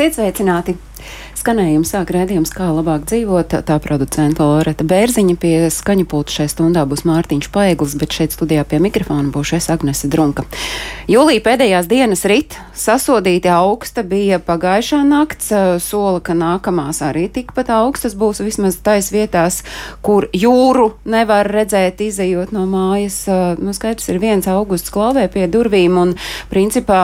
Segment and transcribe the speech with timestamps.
[0.00, 0.72] Esiet sveicināti!
[1.40, 3.54] Skanējumu sāk redzējums, kā labāk dzīvot.
[3.64, 8.66] Tā producenta Loreta Bērziņa pie skaņu pulta šajā stundā būs Mārtiņš Paeglis, bet šeit studijā
[8.68, 10.44] pie mikrofona būšu es Agnese Drunka.
[11.08, 15.48] Jūlija pēdējās dienas rit sasodīti augsta bija pagājušā nakts,
[15.80, 19.62] sola, ka nākamās arī tikpat augstas būs vismaz tais vietās,
[20.04, 23.22] kur jūru nevar redzēt izējot no mājas.
[23.56, 26.14] Nu, skaidrs ir viens augusts klauvē pie durvīm un
[26.52, 27.02] principā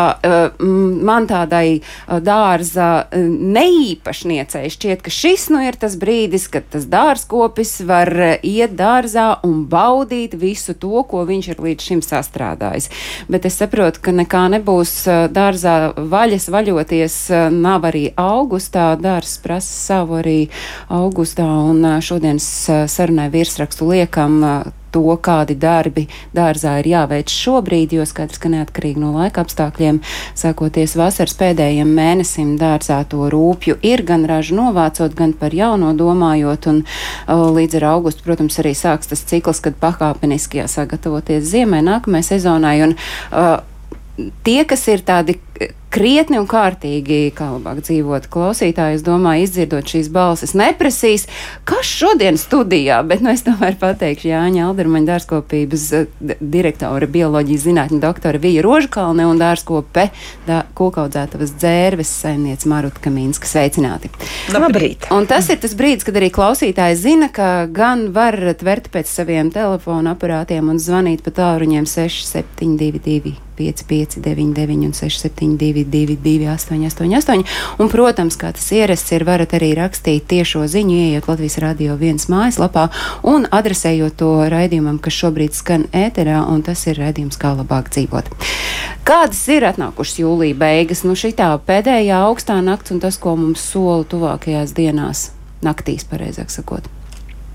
[0.60, 7.80] man tādai dārza neīpaši priekšniecei šķiet, ka šis nu ir tas brīdis, kad tas dārzkopis
[7.86, 12.90] var eh, iet dārzā un baudīt visu to, ko viņš ir līdz šim sastrādājis.
[13.28, 18.96] Bet es saprotu, ka nekā nebūs eh, dārzā vaļas vaļoties, eh, nav arī augustā.
[18.98, 20.48] Dārzs prasa savu arī
[20.90, 22.46] augustā, un šodienas
[22.90, 24.42] sarunai virsrakstu liekam
[24.96, 30.00] to, kādi darbi dārzā ir jāveic šobrīd, jo skaidrs, ka neatkarīgi no laika apstākļiem,
[30.38, 36.70] sākoties vasaras pēdējiem mēnesim, dārzā to rūpju ir gan ražu novācot, gan par jauno domājot,
[36.72, 42.30] un uh, līdz ar augustu, protams, arī sāks tas cikls, kad pakāpeniski jāsagatavoties ziemai, nākamajai
[42.32, 42.76] sezonai.
[42.86, 42.96] Un,
[43.32, 43.58] uh,
[44.46, 45.38] tie, kas ir tādi
[45.96, 48.28] krietni un kārtīgi, kā labāk dzīvot.
[48.32, 51.26] Klausītāji, es domāju, izdzirdot šīs balsis, neprasīs,
[51.68, 58.00] kas šodien studijā, bet nu, es tomēr pateikšu Jāņa Aldermaņa dārzkopības eh, direktore, bioloģijas zinātņu
[58.02, 60.08] doktore Vija Rožkalne un dārzkope
[60.48, 63.48] dā, kūkaudzētavas dzērves saimniece Maruta Kamīnska.
[63.48, 64.12] Sveicināti!
[64.52, 65.08] Labrīt!
[65.14, 69.52] Un tas ir tas brīdis, kad arī klausītāji zina, ka gan var tvert pēc saviem
[69.54, 73.45] telefona aparātiem un zvanīt pa tāruņiem 6722.
[73.56, 77.44] 5599 un 672 222, 888.
[77.78, 82.28] Un, protams, kā tas ierasts ir, varat arī rakstīt tiešo ziņu, ieejot Latvijas radio viens
[82.32, 82.88] mājaslapā
[83.26, 88.32] un adresējot to raidījumam, kas šobrīd skan ēterā, un tas ir raidījums, kā labāk dzīvot.
[89.06, 91.04] Kādas ir atnākušas jūlija beigas?
[91.06, 95.30] Nu, šī pēdējā augstā nakts un tas, ko mums sola tuvākajās dienās,
[95.62, 96.90] naktīs, pareizāk sakot.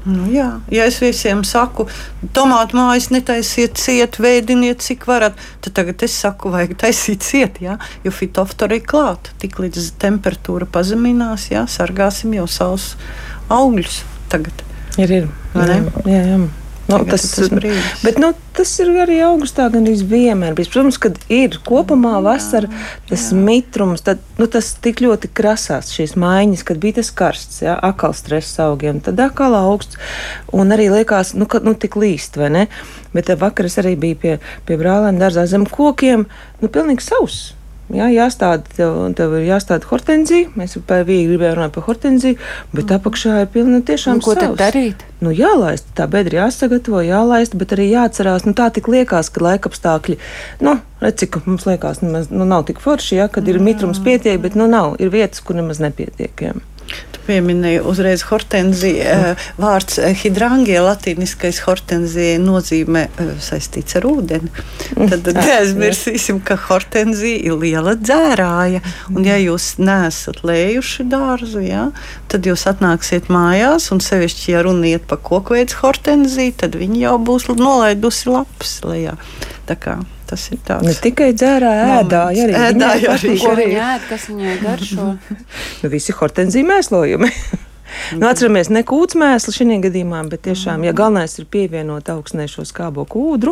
[0.01, 1.85] Nu, jā, ja es visiem saku,
[2.33, 7.77] tomātu mājas netaisiet ciet, veidiniet, cik varat, tad tagad es saku, vajag taisīt ciet, jā,
[8.05, 9.35] jo fitoftora ir klāta.
[9.43, 12.95] Tik līdz temperatūra pazeminās, jā, sargāsim jau savus
[13.53, 14.01] augļus
[14.33, 14.65] tagad.
[14.97, 15.29] Ir, ir.
[15.53, 15.77] Jā,
[16.09, 16.41] jā, jā.
[16.91, 17.51] Nu, tas, tas,
[18.03, 20.71] bet, nu, tas ir arī augustā, gan arī vienmēr bijis.
[20.73, 22.69] Protams, kad ir kopumā vasara,
[23.09, 23.39] tas jā.
[23.39, 28.15] mitrums, tad nu, tas tik ļoti krasās šīs maiņas, kad bija tas karsts, jā, akal
[28.17, 29.99] stress augiem, tad akal augsts,
[30.55, 32.67] un arī liekas, nu, ka nu, tik līst, vai ne?
[33.15, 34.35] Bet vakar es arī biju pie,
[34.67, 36.27] pie brālēm dārzā zem kokiem,
[36.61, 37.55] nu, pilnīgi sauss.
[37.91, 40.51] Jā, jāstāda, tev, tev ir jāstāda hortenzija.
[40.59, 42.37] Mēs par vīgu gribējām runāt par hortenziju,
[42.71, 42.99] bet mm.
[42.99, 44.45] apakšā ir pilna tiešām nu, ko savs.
[44.45, 45.03] tad darīt?
[45.21, 50.17] Nu, jālaist, tā bedra jāsagatavo, jālaist, bet arī jāatcerās, nu tā tik liekas, ka laikapstākļi,
[50.65, 54.39] nu, redz, cik mums liekas, nu, nu nav tik forši, ja, kad ir mitrums pietiek,
[54.41, 56.47] bet, nu, nav, ir vietas, kur nemaz nepietiek.
[56.91, 59.15] Jā pieminēju uzreiz hortenzija.
[59.15, 64.51] Eh, vārds eh, hidrangie, latīniskais hortenzija nozīmē eh, saistīts ar ūdeni.
[65.11, 68.83] Tad neaizmirsīsim, ka hortenzija ir liela dzērāja.
[69.13, 71.89] Un ja jūs neesat lējuši dārzu, ja,
[72.31, 77.51] tad jūs atnāksiet mājās, un sevišķi, ja runiet par kokveids hortenziju, tad viņi jau būs
[77.51, 79.15] nolaidusi lapas lejā.
[79.69, 80.87] Tā kā tas ir tāds.
[80.87, 83.35] Ne tikai dzērā, ēdā, ja arī ēdā, ja arī.
[83.39, 85.09] Viņa ēd, kas viņai garšo?
[85.83, 87.33] nu, visi hortenzija mēslojumi.
[88.15, 93.03] Nu, atceramies, ne kūts mēslu šajā gadījumā, bet tiešām, ja galvenais ir pievienot augstnēšo skābo
[93.09, 93.51] kūdru,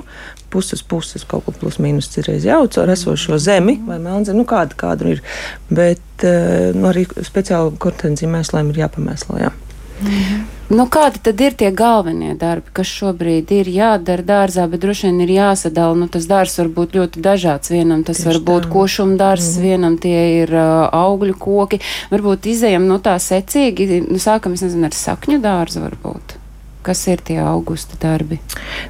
[0.54, 4.78] puses puses kaut ko plus mīnus cirreiz jauc ar esošo zemi vai melnzemi, nu kāda,
[4.80, 5.24] kāda ir,
[5.68, 9.52] bet eh, nu, arī speciāli hortenzija mēslēm ir jāpamēslo, jā.
[10.02, 10.48] Mhm.
[10.70, 15.24] Nu, kādi tad ir tie galvenie darbi, kas šobrīd ir jādara dārzā, bet droši vien
[15.26, 15.98] ir jāsadala?
[15.98, 17.74] Nu, tas dārzs var būt ļoti dažāds.
[17.74, 19.66] Vienam tas Tieši var būt košuma dārzs, mm.
[19.66, 21.82] vienam tie ir uh, augļu koki.
[22.14, 26.39] Varbūt izējam no tā secīgi, nu, sākam, nezinu, ar sakņu dārzu varbūt.
[26.80, 28.38] Kas ir tie augusta darbi?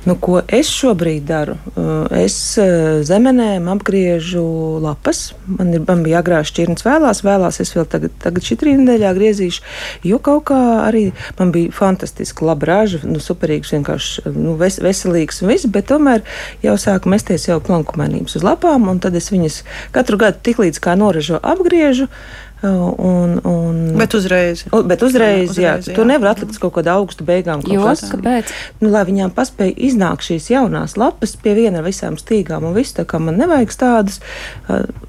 [0.05, 1.55] Nu, ko es šobrīd daru?
[1.73, 4.43] Eh, es eh, zemenēm apgriežu
[4.83, 5.31] lapas.
[5.47, 9.13] Man, ir, man bija jāgrāž šķirnes vēlās, vēlās es vēl tagad, tagad šī trīs nedēļā
[9.17, 9.65] griezīšu,
[10.05, 11.07] jo kaut kā arī
[11.39, 16.21] man bija fantastiski laba raža, nu, superīgs, vienkārši nu, ves, veselīgs un viss, bet tomēr
[16.61, 19.63] jau sāku mesties jau plankumenības uz lapām, un tad es viņas
[19.97, 22.05] katru gadu tik līdz kā noražo apgriežu.
[22.61, 24.65] Un, un, bet uzreiz.
[24.75, 25.95] U, bet uzreiz, jā, uzreiz jā.
[25.95, 27.63] Tur nevar atlikt kaut kādu augstu beigām.
[27.63, 28.51] Jo, kāpēc?
[28.81, 32.97] Nu, lai viņām paspēja iznākt šīs jaunās lapas pie viena ar visām stīgām un viss,
[32.97, 34.19] tā kā man nevajag tādas.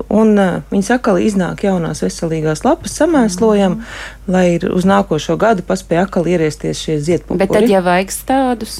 [0.06, 0.38] Un
[0.70, 4.30] viņi saka, ka iznāk jaunās veselīgās lapas, samēslojam, mm.
[4.30, 7.42] lai uz nākošo gadu paspēja atkal ierēsties šie ziedpunkti.
[7.42, 8.78] Bet tad, ja vajag tādus?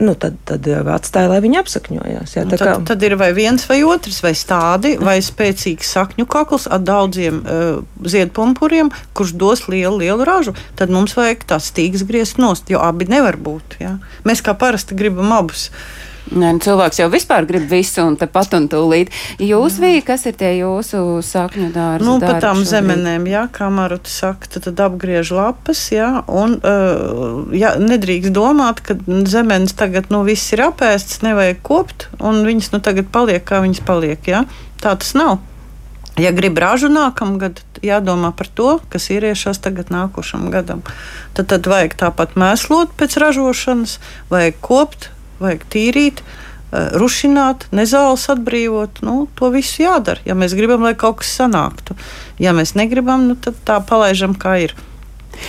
[0.00, 2.34] Nu, tad, tad atstāja, lai viņi apsakņojās.
[2.36, 2.74] Jā, tad, kā...
[2.88, 7.80] tad ir vai viens vai otrs, vai stādi, vai spēcīgs sakņu kakls ar daudziem uh,
[8.04, 10.56] ziedpumpuriem, kurš dos lielu, lielu ražu.
[10.80, 13.80] Tad mums vajag tās stīgas griezt nost, jo abi nevar būt.
[13.82, 13.98] Jā.
[14.28, 15.68] Mēs kā parasti gribam abus.
[15.70, 19.10] Uh, Nē, nu, cilvēks jau vispār grib visu un tepat un tūlīt.
[19.42, 22.06] Jūs, Vija, kas ir tie jūsu sakņu dārzi?
[22.06, 27.50] Nu, pa tām zemenēm, jā, kā Maruta saka, tad, tad apgriež lapas, jā, un uh,
[27.56, 28.94] jā, nedrīkst domāt, ka
[29.26, 33.82] zemenes tagad, nu, viss ir apēsts, nevajag kopt, un viņas, nu, tagad paliek, kā viņas
[33.86, 34.46] paliek, jā.
[34.80, 35.40] Tā tas nav.
[36.20, 40.82] Ja grib ražu nākamgad, jādomā par to, kas ieriešās tagad nākošam gadam.
[41.34, 43.98] Tad, tad vajag tāpat mēslot pēc ražošanas,
[44.30, 45.10] vajag kopt,
[45.40, 49.02] vajag tīrīt, eh, rušināt, nezāles atbrīvot.
[49.06, 51.96] Nu, to visu jādara, ja mēs gribam, lai kaut kas sanāktu.
[52.38, 54.76] Ja mēs negribam, nu, tad tā palaižam, kā ir.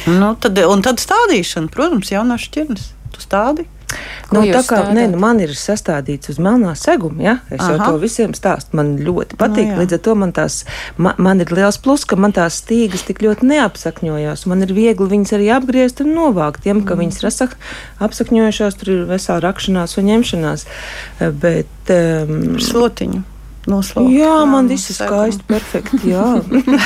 [0.08, 2.90] Nu, tad, un tad stādīšana, protams, jaunās šķirnes.
[3.12, 3.68] Tu stādi.
[4.32, 7.34] Nu, tā kā nē, nu, man ir sastādīts uz melnā seguma, ja?
[7.52, 7.74] es Aha.
[7.74, 8.78] jau to visiem stāstu.
[8.80, 9.72] Man ļoti patīk.
[9.72, 9.80] Nu, jā.
[9.84, 10.62] līdz ar to man, tās,
[10.96, 14.46] man, man ir liels plus, ka man tās stīgas tik ļoti neapsakņojās.
[14.52, 16.64] Man ir viegli viņas arī apgriezt un novākt.
[16.64, 17.04] Tiem, ka mm.
[17.04, 17.58] viņas ir
[18.08, 20.66] apsakņojušās, tur ir vesela rakšanās un ņemšanās.
[21.44, 23.26] Bet, um, Slotiņu
[23.69, 24.12] noslaukt.
[24.13, 26.13] Jā, man viss ir skaisti, perfekti.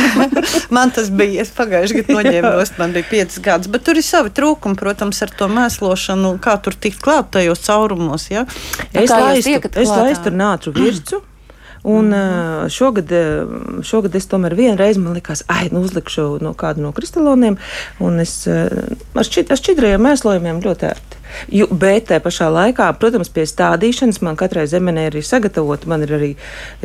[0.76, 1.46] man tas bija.
[1.46, 3.72] Es pagājušajā gadā noņēmu nost, man bija piecas gadus.
[3.72, 8.28] Bet tur ir savi trūkumi, protams, ar to mēslošanu, kā tur tikt klāt tajos caurumos.
[8.34, 8.46] Ja?
[8.92, 11.24] Es laistu, ar nātru virsmu.
[11.86, 12.70] Un mm.
[12.74, 13.12] šogad,
[13.86, 17.60] šogad es tomēr vienreiz man likās, ah, nu uzlikšu no kādu no kristaloniem,
[18.02, 21.15] un es ar, šķid, ar šķidrajiem mēslojumiem ļoti ērti.
[21.52, 25.90] Ju, bet tajā pašā laikā, protams, pie stādīšanas man katrai zemenē ir sagatavota.
[25.92, 26.32] Man ir arī,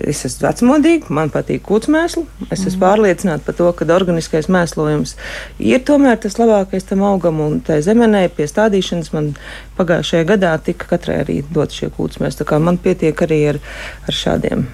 [0.01, 2.25] es esmu vecmodīga, man patīk kūtsmēsli.
[2.49, 2.83] Es esmu mm.
[2.85, 5.17] pārliecināta par to, ka organiskais mēslojums
[5.59, 7.41] ir tomēr tas labākais tam augam.
[7.45, 9.33] Un tai zemenē pie stādīšanas man
[9.79, 12.43] pagājušajā gadā tika katrai arī dot šie kūtsmēsli.
[12.43, 13.65] Tā kā man pietiek arī ar,
[14.09, 14.69] ar šādiem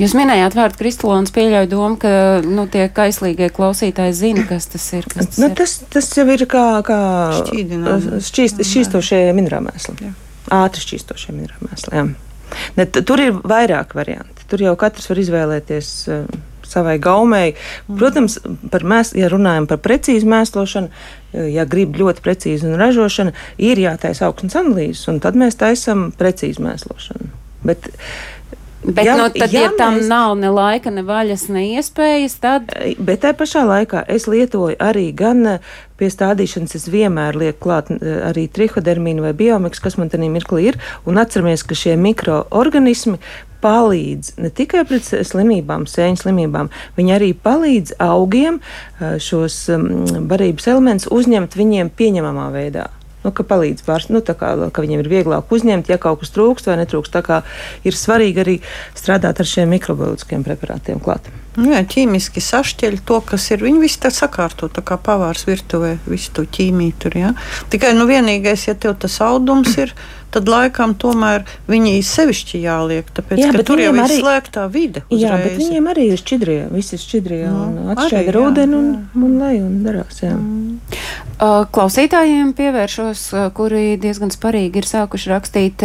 [0.00, 2.12] Jūs minējāt vārdu kristalons, pieļauju domu, ka
[2.46, 5.06] nu, tie kaislīgie klausītāji zina, kas tas ir.
[5.10, 5.56] Kas tas, nu, ir.
[5.60, 7.00] tas, tas jau ir kā, kā
[7.44, 10.12] šķīst, šķīstošie minerālmēsli.
[10.56, 12.04] Ātri šķīstošie minerālmēsli.
[12.78, 14.48] Ne, tur ir vairāk varianti.
[14.50, 15.90] Tur jau katrs var izvēlēties.
[16.10, 17.54] Uh, savai gaumei.
[17.88, 17.98] Mm.
[17.98, 18.38] Protams,
[18.70, 20.90] par mēs, ja runājam par precīzu mēslošanu,
[21.50, 26.64] ja grib ļoti precīzi un ražošana, ir jātaisa augstnes analīzes, un tad mēs taisam precīzu
[26.66, 27.30] mēslošanu.
[27.66, 27.90] Bet
[28.82, 30.08] Bet, ja, nu, tad, ja, ja tam mēs...
[30.08, 32.70] nav ne laika, ne vaļas, ne iespējas, tad.
[32.96, 35.66] Bet tajā pašā laikā es lietoju arī gan eh,
[36.00, 40.70] pie stādīšanas, es vienmēr lieku klāt eh, arī trihodermīnu vai biomiks, kas man tenī mirklī
[40.70, 43.20] ir, un atceramies, ka šie mikroorganismi
[43.60, 49.66] palīdz ne tikai pret slimībām, sēņu slimībām, viņi arī palīdz augiem eh, šos
[50.30, 52.88] barības elementus uzņemt viņiem pieņemamā veidā
[53.24, 56.70] nu, ka palīdz pārst, nu, kā, ka viņiem ir vieglāk uzņemt, ja kaut kas trūkst
[56.70, 57.14] vai netrūkst.
[57.14, 57.42] Tā kā
[57.86, 58.56] ir svarīgi arī
[58.98, 61.30] strādāt ar šiem mikrobioloģiskiem preparātiem klāt.
[61.58, 63.64] Nu, jā, ķīmiski sašķeļ to, kas ir.
[63.66, 67.16] Viņi visi tā sakārto, tā kā pavārs virtuvē, visu to ķīmiju tur.
[67.18, 67.34] Ja?
[67.72, 69.94] Tikai nu, vienīgais, ja tev tas audums ir
[70.34, 73.08] tad laikam tomēr viņi sevišķi jāliek.
[73.14, 74.18] Tāpēc, jā, tur jau arī...
[74.18, 75.02] ir slēgtā vide.
[75.08, 75.24] Uzreiz.
[75.24, 79.60] Jā, bet viņiem arī ir šķidrie, visi šķidrie no, nu, ar ūdeni un, un lej
[79.64, 80.22] un darās.
[80.22, 80.36] Jā.
[80.36, 80.78] Mm.
[81.74, 83.22] Klausītājiem pievēršos,
[83.56, 85.84] kuri diezgan sparīgi ir sākuši rakstīt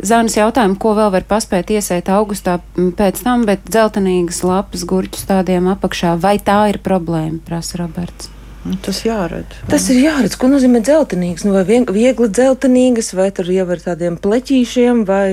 [0.00, 5.68] zāles jautājumu, ko vēl var paspēt iesēt augustā pēc tam, bet dzeltenīgas lapas gurķu stādiem
[5.76, 6.16] apakšā.
[6.22, 8.32] Vai tā ir problēma, prasa Roberts?
[8.66, 9.58] Nu, tas jāredz.
[9.70, 11.44] Tas ir jāredz, ko nozīmē dzeltenīgs.
[11.46, 15.28] Nu, vai viegli dzeltenīgas, vai tur jau ar tādiem pleķīšiem, vai.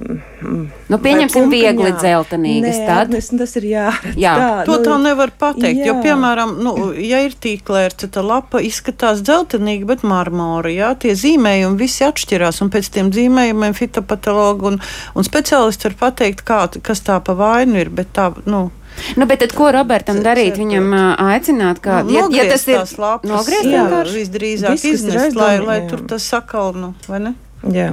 [0.00, 2.78] Mm, nu, pieņemsim, vai viegli dzeltenīgas.
[2.78, 4.16] Nē, tad Agnes, tas ir jāredz.
[4.20, 4.32] Jā.
[4.40, 5.82] Tā, to nu, tā nevar pateikt.
[5.82, 5.90] Jā.
[5.90, 6.74] Jo, piemēram, nu,
[7.04, 10.72] ja ir tīklērce, tad lapa izskatās dzeltenīga, bet marmora.
[10.72, 12.64] Jā, tie zīmējumi visi atšķirās.
[12.64, 17.82] Un pēc tiem zīmējumiem fitopatologi un, un speciālisti var pateikt, kā, kas tā pa vainu
[17.84, 17.92] ir.
[17.92, 18.70] Bet tā, nu,
[19.16, 20.58] Nu, bet tad, ko Robertam darīt?
[20.60, 20.90] Viņam
[21.26, 22.80] aicināt, kā nu, ja, ja tas ir
[23.28, 27.36] nogriezt, vienkārši visdrīzāk iznest, lai, lai tur tas sakalnu, vai ne?
[27.60, 27.90] Jā.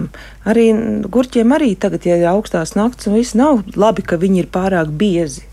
[0.47, 0.69] Arī
[1.11, 4.93] gurķiem arī tagad, ja ir augstās naktas un viss nav labi, ka viņi ir pārāk
[4.95, 5.43] biezi.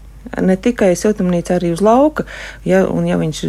[0.40, 2.24] Ne tikai siltumnīca, arī uz lauka.
[2.64, 3.40] Ja, un, ja viņš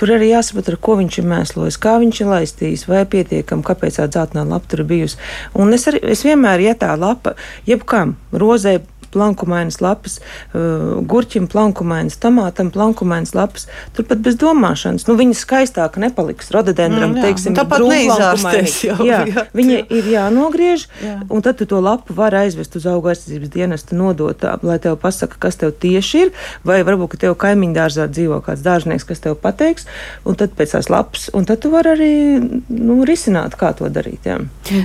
[0.00, 4.00] tur arī jāsaprot, ar ko viņš ir mēslojis, kā viņš ir laistījis, vai pietiekami, kāpēc
[4.00, 5.20] tā dzeltenā lapa tur bijusi.
[5.54, 7.36] Un es, arī, es vienmēr, ja tā lapa,
[7.68, 8.80] jebkam rozē
[9.14, 10.18] plankumainas lapas,
[10.52, 13.66] uh, gurķim plankumainas, tomātam plankumainas lapas.
[13.96, 15.06] Turpat bez domāšanas.
[15.08, 18.98] Nu, viņa skaistāk nepaliks rododendram, mm, teiksim, tāpat neizārstēs jau.
[19.06, 21.16] Jā, jā, viņa ir jānogriež, jā.
[21.28, 25.38] un tad tu to lapu var aizvest uz auga aizsardzības dienestu nodot, lai tev pasaka,
[25.42, 26.32] kas tev tieši ir,
[26.66, 29.88] vai varbūt, ka tev kaimiņu dārzā dzīvo kāds dārznieks, kas tev pateiks,
[30.28, 32.12] un tad pēc tās lapas, un tad tu vari arī
[32.68, 34.28] nu, risināt, kā to darīt.
[34.28, 34.38] Jā.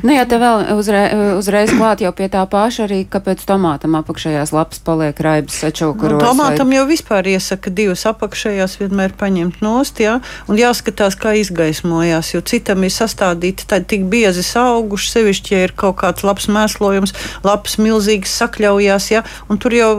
[0.03, 4.53] Nu, jā, te vēl uzreiz, uzreiz klāt jau pie tā paša arī, kāpēc tomātam apakšējās
[4.55, 6.15] lapas paliek raibas sačaukuros.
[6.15, 6.79] Nu, tomātam vai...
[6.79, 12.87] jau vispār iesaka divas apakšējās vienmēr paņemt nost, jā, un jāskatās, kā izgaismojās, jo citam
[12.87, 18.37] ir sastādīti tādi tik biezi auguši, sevišķi, ja ir kaut kāds labs mēslojums, labs milzīgs
[18.39, 19.91] sakļaujās, jā, un tur jau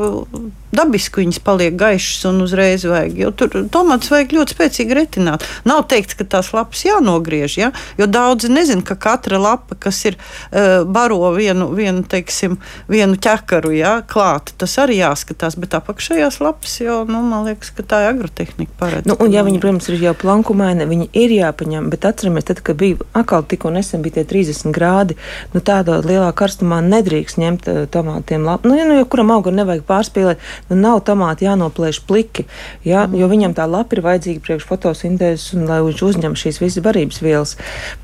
[0.77, 3.17] dabiski viņas paliek gaišas un uzreiz vajag.
[3.21, 5.45] Jo tur tomātus vajag ļoti spēcīgi retināt.
[5.69, 7.73] Nav teikts, ka tās lapas jānogriež, ja?
[7.99, 12.59] jo daudzi nezina, ka katra lapa, kas ir uh, baro vienu, vienu, teiksim,
[12.91, 13.97] vienu ķekaru ja?
[14.07, 15.59] klāt, tas arī jāskatās.
[15.61, 19.09] Bet apakšējās lapas jau, nu, man liekas, ka tā ir agrotehnika paredz.
[19.09, 22.79] Nu, un, ja viņi, protams, ir jau plankumaini, viņi ir jāpaņem, bet atceramies, tad, kad
[22.81, 25.17] bija atkal tikko nesen bija tie 30 grādi,
[25.55, 28.71] nu, tādā lielā karstumā nedrīkst ņemt uh, tomātiem lapu.
[28.71, 32.47] Nu, ja, nu, ja kuram augam nevajag pārspīlēt, nu, nav tomāti jānoplēš pliki,
[32.87, 33.17] ja, mm.
[33.21, 37.23] jo viņam tā lapa ir vajadzīga priekš fotosintēzes un lai viņš uzņem šīs visas barības
[37.25, 37.57] vielas.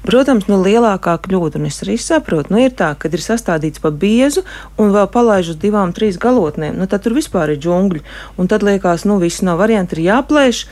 [0.07, 3.93] Protams, nu, lielākā kļūda, un es arī saprotu, nu, ir tā, ka ir sastādīts pa
[3.93, 4.47] biezu
[4.81, 8.03] un vēl palaiž uz divām, trīs galotnēm, nu, tad tur vispār ir džungļi,
[8.39, 10.67] un tad liekas, nu, viss nav varianti, ir jāplēš.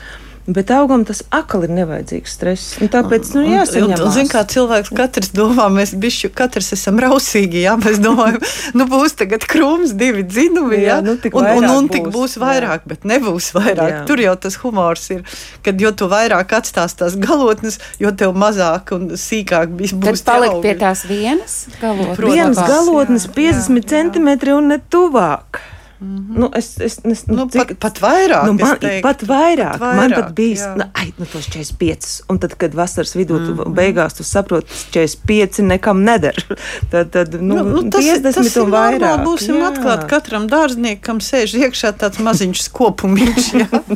[0.47, 2.75] Bet augam tas atkal ir nevajadzīgs stress.
[2.81, 4.05] Un tāpēc nu, jāsaņem.
[4.15, 8.39] Zin, kā cilvēks katrs domā, mēs bišķi, katrs esam rausīgi, jā, mēs domājam,
[8.77, 12.37] nu būs tagad krūms, divi dzinumi, jā, jā nu, un, un, un tik būs, būs
[12.41, 12.89] vairāk, jā.
[12.89, 13.91] bet nebūs vairāk.
[13.93, 13.99] Jā.
[14.09, 15.21] Tur jau tas humors ir,
[15.65, 19.93] kad jo tu vairāk atstās tās galotnes, jo tev mazāk un sīkāk būs.
[20.01, 22.25] Tad palikt pie tās vienas galotnes.
[22.25, 25.61] Vienas galotnes jā, 50 jā, centimetri un ne tuvāk.
[26.01, 26.39] Mm -hmm.
[26.39, 28.45] nu, es, es, es, nu, cik, pat, pat vairāk.
[28.45, 29.01] Nu, man, pat vairāk.
[29.01, 29.79] Pat vairāk.
[29.79, 32.21] Man pat bija nu, ai, nu, tos 45.
[32.27, 33.63] Un tad, kad vasaras vidū mm -hmm.
[33.63, 36.45] tu beigās tu saproti, ka 45 nekam neder.
[36.91, 39.23] tad, tad nu, nu, nu, tas, 50 tas un vairāk.
[39.25, 39.67] Būsim jā.
[39.69, 40.07] atklāti.
[40.07, 43.51] Katram dārzniekam sēž iekšā tāds maziņš skopumiņš,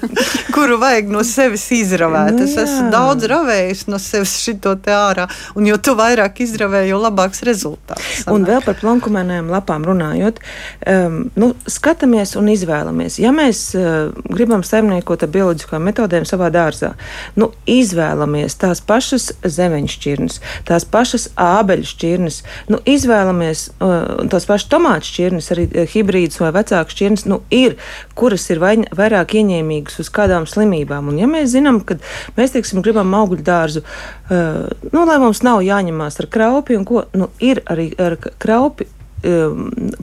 [0.56, 2.32] kuru vajag no sevis izravēt.
[2.38, 5.28] Nu, es esmu daudz ravējis no sevis šito te ārā.
[5.56, 8.06] Un jo tu vairāk izravēji, jo labāks rezultāts.
[8.22, 8.34] Sanāk.
[8.36, 10.40] Un vēl par plankumēniem lapām runājot.
[10.88, 13.20] Um, nu, skat, skatāmies un izvēlamies.
[13.24, 16.94] Ja mēs uh, gribam saimniekot ar bioloģiskām metodēm savā dārzā,
[17.40, 22.42] nu, izvēlamies tās pašas zemeņšķirnes, tās pašas ābeļu šķirnes,
[22.74, 27.78] nu, izvēlamies uh, tās pašas tomātu šķirnes, arī uh, hibrīdus vai vecāku šķirnes, nu, ir,
[28.18, 31.14] kuras ir vai, vairāk ieņēmīgas uz kādām slimībām.
[31.14, 32.00] Un, ja mēs zinām, ka
[32.36, 37.06] mēs, teiksim, gribam augļu dārzu, uh, nu, lai mums nav jāņemās ar kraupi, un ko,
[37.16, 38.90] nu, ir arī ar kraupi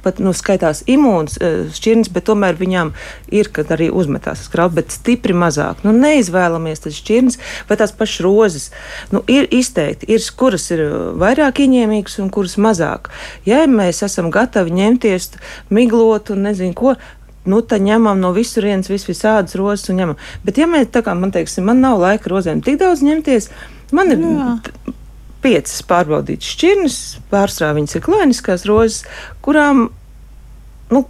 [0.02, 2.92] pat nu, skaitās imūns uh, šķirnes, bet tomēr viņām
[3.34, 5.82] ir, kad arī uzmetās skrauts, bet stipri mazāk.
[5.86, 7.38] Nu, neizvēlamies tas šķirnes
[7.68, 8.68] vai tās pašas rozes.
[9.14, 10.84] Nu, ir izteikti, ir, kuras ir
[11.20, 13.12] vairāk ieņēmīgas un kuras mazāk.
[13.48, 15.32] Ja mēs esam gatavi ņemties
[15.72, 16.96] miglot un nezinu ko,
[17.48, 20.24] nu, tad ņemam no visurienes vis visādas rozes un ņemam.
[20.46, 23.50] Bet, ja mēs tā kā man teiksim, man nav laika rozēm tik daudz ņemties,
[23.94, 24.26] man ir.
[24.26, 24.98] Jā
[25.42, 26.98] piecas pārbaudītas šķirnes,
[27.32, 29.02] pārsvarā viņas ir klāniskās rozes,
[29.44, 29.88] kurām
[30.92, 31.04] nu,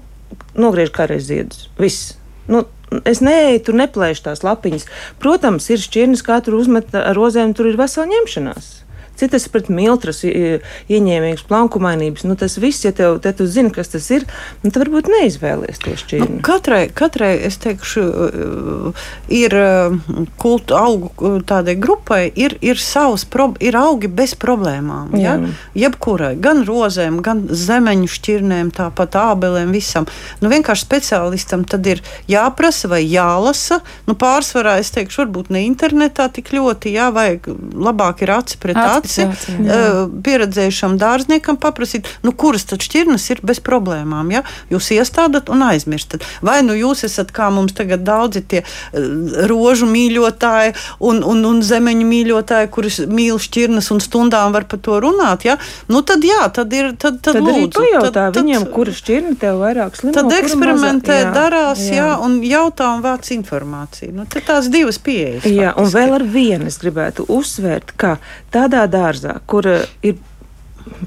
[0.58, 1.68] nogriež kādreiz ziedus.
[1.80, 2.14] Viss.
[2.50, 2.64] Nu,
[3.08, 4.88] es neeju, tur neplēšu tās lapiņas.
[5.22, 8.81] Protams, ir šķirnes, kā tur uzmet ar rozēm, tur ir vesela ņemšanās
[9.22, 12.26] citas pret miltras ieņēmīgas plankumainības.
[12.26, 14.26] Nu, tas viss, ja tev, te tu zini, kas tas ir,
[14.62, 16.38] nu, tad varbūt neizvēlies to šķirni.
[16.38, 18.04] Nu, katrai, katrai, es teikšu,
[19.32, 19.56] ir
[20.42, 23.26] kultu augu tādai grupai, ir, ir savs,
[23.62, 25.14] ir augi bez problēmām.
[25.18, 25.36] Ja?
[25.78, 30.08] Jebkurai, gan rozēm, gan zemeņu šķirnēm, tāpat ābelēm, visam.
[30.42, 33.80] Nu, vienkārši speciālistam tad ir jāprasa vai jālasa.
[34.08, 37.50] Nu, pārsvarā es teikšu, varbūt ne internetā tik ļoti, jā, vajag
[37.82, 43.42] labāk ir aci pret aci aci uh, pieredzējušam dārzniekam paprasīt, nu, kuras tad šķirnes ir
[43.46, 44.32] bez problēmām.
[44.34, 44.42] Ja?
[44.72, 46.24] Jūs iestādat un aizmirstat.
[46.44, 51.62] Vai nu jūs esat kā mums tagad daudzi tie uh, rožu mīļotāji un, un, un
[51.66, 55.46] zemeņu mīļotāji, kurus mīl šķirnes un stundām var par to runāt.
[55.48, 55.58] Ja?
[55.92, 56.92] Nu, tad jā, tad ir.
[57.02, 60.14] Tad, tad, tad lūdzu, pajautā tad, viņiem, kura šķirne tev vairāk slimo.
[60.16, 61.98] Tad eksperimentē, jā, darās, jā.
[61.98, 64.12] jā, un jautā un vāc informāciju.
[64.16, 65.46] Nu, tās divas pieejas.
[65.46, 65.82] Jā, faktiski.
[65.82, 68.16] un vēl ar vienu es gribētu uzsvērt, ka
[68.54, 70.20] tādā dārzā, kur eh, ir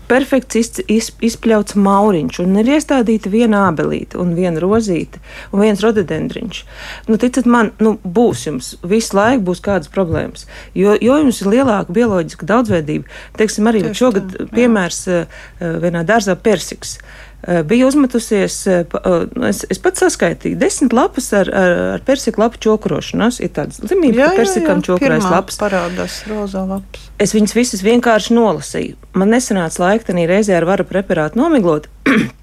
[0.09, 5.81] perfekts iz, iz, izpļauts mauriņš, un ir iestādīta viena abelīte, un viena rozīte, un viens
[5.83, 6.61] rododendriņš.
[7.09, 10.47] Nu, ticat man, nu, būs jums visu laiku būs kādas problēmas.
[10.77, 15.43] Jo, jo jums ir lielāka bioloģiska daudzveidība, teiksim, arī Tieši šogad tā, piemērs uh,
[15.83, 16.97] vienā dārzā persiks.
[17.45, 23.37] Bija uzmetusies, es, es pats saskaitīju, desmit lapas ar, ar, ar persika lapu čokrošanos.
[23.45, 25.59] Ir tādas zīmīgas, ka persikam čokrojas lapas.
[25.61, 27.09] Parādās rozā lapas.
[27.21, 28.97] Es viņas visas vienkārši nolasīju.
[29.19, 31.89] Man nesanāca laika tenī reizē ar varu preparātu nomiglot.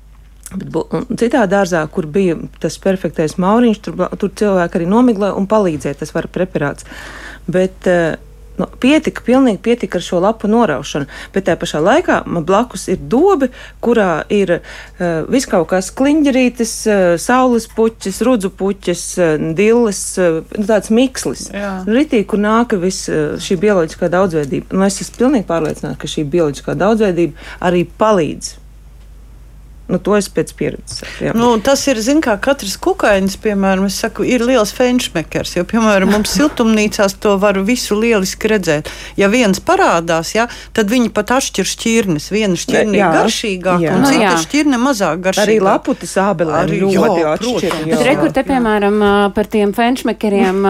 [0.53, 0.75] Bet
[1.17, 6.03] citā dārzā, kur bija tas perfektais mauriņš, tur, tur cilvēki arī nomiglēja un palīdzēja.
[6.03, 6.87] Tas var preparāts.
[7.51, 8.21] Bet, uh,
[8.61, 13.01] Nu, pietika, pilnīgi pietika ar šo lapu noraušanu, bet tajā pašā laikā man blakus ir
[13.01, 13.49] dobe,
[13.85, 20.43] kurā ir uh, viss kaut kas kliņģerītis, uh, saules puķis, rudzu puķis, uh, dilles, uh,
[20.69, 21.49] tāds mikslis.
[21.89, 24.77] Ritīgi, kur nāk viss uh, šī bioloģiskā daudzveidība.
[24.77, 28.59] Nu, es esmu pilnīgi pārliecināta, ka šī bioloģiskā daudzveidība arī palīdz
[29.91, 31.33] Nu, to es pēc pieredzes saku.
[31.37, 35.57] Nu, tas ir, zin, kā katrs kukainis, piemēram, saku, ir liels fenšmekers.
[35.59, 38.89] Jo, piemēram, mums siltumnīcās to var visu lieliski redzēt.
[39.19, 40.47] Ja viens parādās, ja,
[40.77, 42.31] tad viņi pat atšķir šķirnes.
[42.33, 45.47] Viena šķirne ir garšīgāka, un cita šķirne mazāk garšīga.
[45.49, 47.93] Arī laputis ābelē arī ļoti atšķirīgi.
[47.93, 48.99] Bet rekur te, piemēram,
[49.37, 50.65] par tiem fenšmekeriem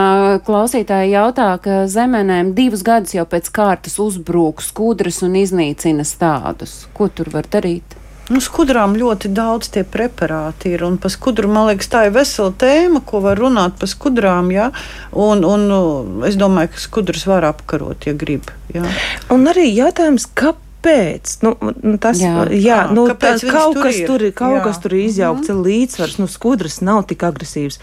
[0.46, 6.86] klausītāji jautā, ka zemenēm divus gadus jau pēc kārtas uzbrūk skudras un iznīcina stādus.
[6.96, 8.01] Ko tur var darīt?
[8.32, 10.86] Nu, skudrām ļoti daudz tie preparāti ir.
[10.86, 14.48] Un par skudru, man liekas, tā ir vesela tēma, ko var runāt par skudrām.
[14.54, 14.70] Ja?
[15.12, 15.80] Un, un, nu,
[16.28, 18.48] es domāju, ka skudras var apkarot, ja grib.
[18.72, 18.86] Ja?
[19.34, 20.68] Un arī jautājums, kāpēc?
[20.82, 21.36] Kāpēc?
[21.42, 24.62] Nu, nu, tas jā, jā nu, tā, kaut, kas tur, ir, kaut jā.
[24.64, 25.64] kas tur ir izjaukts, mm -hmm.
[25.66, 26.18] līdzsvars.
[26.18, 27.78] Nu, skudras nav tik agresīvs.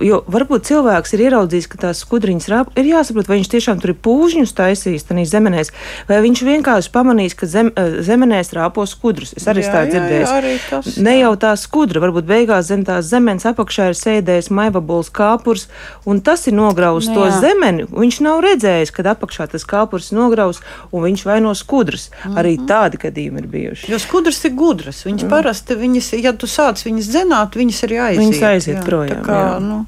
[0.00, 3.90] Jo varbūt cilvēks ir ieraudzījis, ka tās skudriņas rāp, ir jāsaprot, vai viņš tiešām tur
[3.90, 5.72] ir pūžņus taisījis, tad zemenēs,
[6.08, 9.34] vai viņš vienkārši pamanīs, ka zem, zemenēs rāpo skudrus.
[9.36, 11.02] Es arī tā dzirdēju.
[11.02, 15.68] Ne jau tā skudra, varbūt beigās zem tās zemes apakšā ir sēdējis maivabuls kāpurs,
[16.04, 17.84] un tas ir nograuzis nu to zemeni.
[17.84, 22.10] Viņš nav redzējis, kad apakšā tas kāpurs ir nograuzis, un viņš vaino skudras.
[22.24, 22.68] Mm arī mm.
[22.68, 23.90] tādi gadījumi ir bijuši.
[23.92, 25.02] Jo skudras ir gudras.
[25.06, 25.32] Viņas mm.
[25.32, 28.22] parasti, viņas, ja tu sāc viņas zināt, viņas arī aiziet.
[28.22, 29.24] Viņas aiziet jā, projām.
[29.26, 29.56] Kā, jā.
[29.64, 29.80] Nu.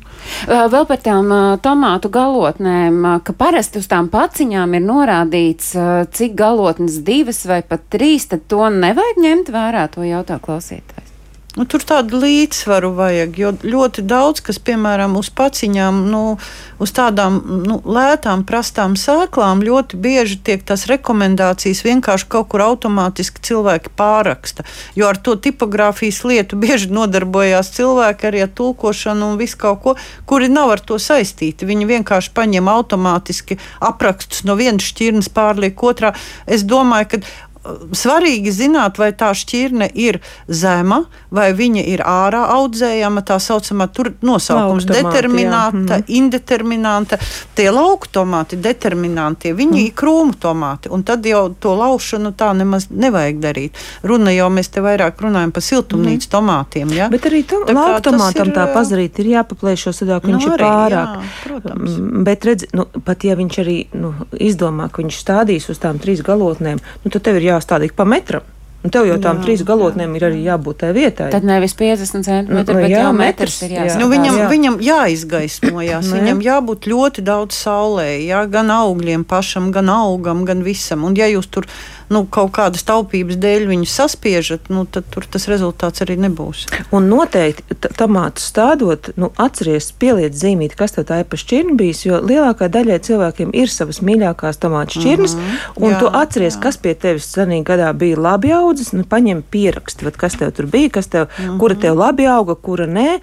[0.48, 1.32] Vēl par tām
[1.64, 5.72] tomātu galotnēm, ka parasti uz tām paciņām ir norādīts,
[6.16, 11.03] cik galotnes divas vai pat trīs, tad to nevajag ņemt vērā, to jautā klausītājs.
[11.54, 16.22] Nu, tur tādu līdzsvaru vajag, jo ļoti daudz, kas, piemēram, uz paciņām, nu,
[16.82, 23.44] uz tādām nu, lētām, prastām sēklām, ļoti bieži tiek tās rekomendācijas vienkārši kaut kur automātiski
[23.46, 24.66] cilvēki pāraksta.
[24.98, 29.94] Jo ar to tipogrāfijas lietu bieži nodarbojās cilvēki arī ar tulkošanu un visu kaut ko,
[30.26, 31.70] kuri nav ar to saistīti.
[31.70, 36.16] Viņi vienkārši paņem automātiski aprakstus no vienas šķirnes pārliek otrā.
[36.50, 37.22] Es domāju, ka
[37.96, 44.12] svarīgi zināt, vai tā šķirne ir zema, vai viņa ir ārā audzējama, tā saucamā tur
[44.24, 46.04] nosaukums- determinēta, mm.
[46.06, 47.18] indeterminanta.
[47.56, 49.86] Tie lauku tomāti, determinantie, viņi mm.
[49.86, 53.80] ir krūmu tomāti, un tad jau to laušanu tā nemaz nevajag darīt.
[54.02, 56.34] Runa jau mēs te vairāk runājam par siltumnīcas mm.
[56.36, 56.94] tomātiem.
[56.94, 57.08] Ja?
[57.12, 60.54] Bet arī to, lauku tomātam ir, tā pazarīt ir jāpaplēšo sadā, ka nu, viņš arī,
[60.54, 61.16] ir pārāk.
[61.16, 61.98] Jā, protams.
[62.28, 66.22] Bet redz, nu, pat ja viņš arī nu, izdomā, ka viņš stādīs uz tām trīs
[66.26, 68.50] galotnēm, nu, tad tev ir jā jāstādīt pa metram.
[68.84, 70.18] Un tev jau tām jā, trīs galotnēm jā.
[70.18, 71.30] ir arī jābūt tai vietai.
[71.32, 74.00] Tad nevis 50 centimetri, nu, bet jā, jau metrs ir jāsaka.
[74.02, 74.48] Nu, viņam, jā.
[74.50, 80.60] viņam jāizgaismojās, nu, viņam jābūt ļoti daudz saulē, jā, gan augļiem pašam, gan augam, gan
[80.66, 81.08] visam.
[81.08, 81.64] Un ja jūs tur
[82.12, 86.66] nu, kaut kādas taupības dēļ viņu saspiežat, nu, tad tas rezultāts arī nebūs.
[86.94, 92.04] Un noteikti tomātu stādot, nu, atcerieties, pieliet zīmīti, kas tev tā ir pa šķirni bijis,
[92.08, 95.54] jo lielākā daļai cilvēkiem ir savas mīļākās tomātu šķirnes, mhm.
[95.54, 95.86] -huh.
[95.86, 96.64] un jā, tu atceries, jā.
[96.66, 100.92] kas pie tevis senī gadā bija labi audzis, nu, paņem pieraksti, kas tev tur bija,
[100.98, 101.58] kas tev, uh -huh.
[101.58, 103.20] kura tev labi auga, kura nē,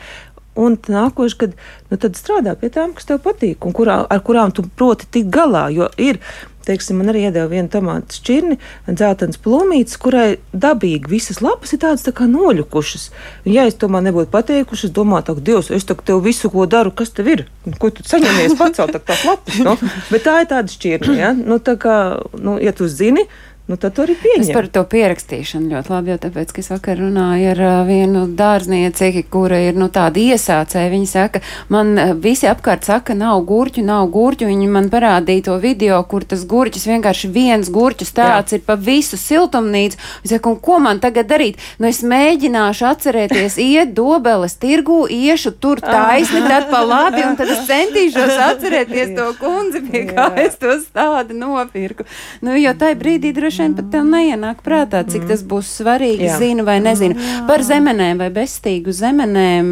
[0.55, 1.53] Un nākošais, kad
[1.87, 5.69] nu, strādā pie tām, kas tev patīk, un kurā, ar kurām tu proti tikt galā.
[5.71, 6.19] Jo ir
[6.67, 8.57] Teiksim, man arī iedeva vienu tomātu šķirni,
[8.89, 13.07] dzeltens plūmītis, kurai dabīgi visas lapas ir tādas tā kā noļukušas.
[13.45, 16.67] Un, ja es to man nebūtu pateikuši, es domāju, ka Dievs, es tev visu, ko
[16.69, 17.45] daru, kas tev ir,
[17.81, 19.61] ko tu saņemies pacelt tās lapas.
[19.65, 19.77] No?
[20.11, 21.31] Bet tā ir tāda šķirne, ja?
[21.37, 21.97] nu, tā kā,
[22.37, 23.25] nu, ja tu zini,
[23.71, 24.43] nu, tad to arī pieņem.
[24.43, 28.25] Es par to pierakstīšanu ļoti labi, jo tāpēc, ka es vakar runāju ar uh, vienu
[28.37, 30.91] dārznieci, kura ir nu, tāda iesācēja.
[30.91, 34.49] Viņa saka, man uh, visi apkārt saka, nav gurķu, nav gurķu.
[34.51, 38.59] Viņi man parādīja to video, kur tas gurķis vienkārši viens gurķis tāds Jā.
[38.59, 39.99] ir pa visu siltumnīcu.
[40.25, 41.61] Es saku, ko man tagad darīt?
[41.79, 47.55] Nu, es mēģināšu atcerēties, iet dobeles tirgu, iešu tur taisni, tad pa labi, un tad
[47.55, 52.07] es centīšos atcerēties to kundzi, pie kā es to stādu nopirku.
[52.43, 56.37] Nu, jo tajā brīdī droši vien pat tev neienāk prātā, cik tas būs svarīgi, Jā.
[56.41, 57.15] zinu vai nezinu.
[57.15, 57.41] Jā.
[57.49, 59.71] Par zemenēm vai bestīgu zemenēm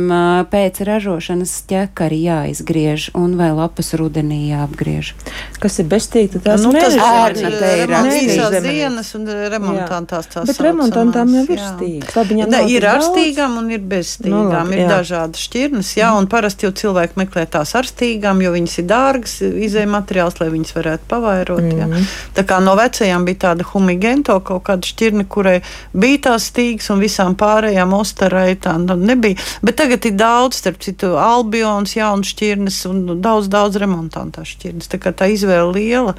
[0.51, 5.13] pēc ražošanas ķeka arī jāizgriež un vai lapas rudenī jāapgriež.
[5.59, 10.61] kas ir bezstīga, tās nu, tas ērna, te ir īsās dienas un remontantās tās Bet
[10.63, 12.15] remontantām jau ir stīgas.
[12.15, 14.71] Labi, ne, ir ar stīgām un ir bez stīgām.
[14.71, 14.89] Nu, ir jā.
[14.99, 19.35] dažādas šķirnes, jā, un parasti jau cilvēki meklē tās ar stīgām, jo viņas ir dārgas,
[19.67, 21.65] izēja materiāls, lai viņas varētu pavairot.
[21.65, 22.15] Mm -hmm.
[22.37, 25.57] Tā kā no vecajām bija tāda humigento kaut kāda šķirne, kurai
[25.93, 29.39] bija tās stīgas un visām pārējām ostarai tā nu, nebija.
[29.65, 34.91] Bet tagad ir daudz, starp citu, albions, jaunas šķirnes un daudz, daudz remontantās šķirnes.
[34.91, 36.15] Tā kā tā izvēle liela.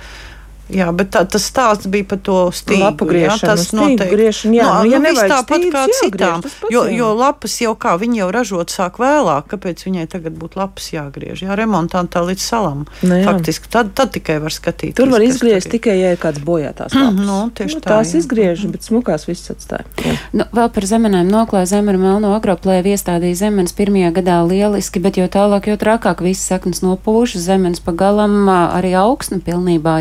[0.71, 2.83] Jā, bet tā, tas stāsts bija par to stīgu.
[2.85, 4.09] Lapu griešanu, jā, tas noteikti.
[4.15, 6.45] Griešanu, jā, no, nu, ja nu, viss tāpat stīgs, kā citām.
[6.45, 10.61] Pats, jo, jo lapas jau kā, viņi jau ražot sāk vēlāk, kāpēc viņai tagad būtu
[10.61, 11.45] lapas jāgriež?
[11.47, 12.85] Jā, remontantā līdz salam.
[13.03, 13.27] Nu, jā.
[13.27, 14.97] Faktiski, tad, tad tikai var skatīties.
[14.99, 17.19] Tur var izgriezt tikai, ja ir kāds bojātās lapas.
[17.19, 17.97] Mm, no, tieši nu, tā.
[17.97, 18.23] Tās jā.
[18.23, 19.87] izgriež, bet smukās viss atstāja.
[20.05, 20.17] Jā.
[20.37, 25.27] Nu, vēl par zemenēm noklāja zemera melno agroplēju iestādīja zemenes pirmajā gadā lieliski, bet jo
[25.31, 30.01] tālāk, jo trakāk viss saknes nopūšas, zemenes pagalam arī augsne pilnībā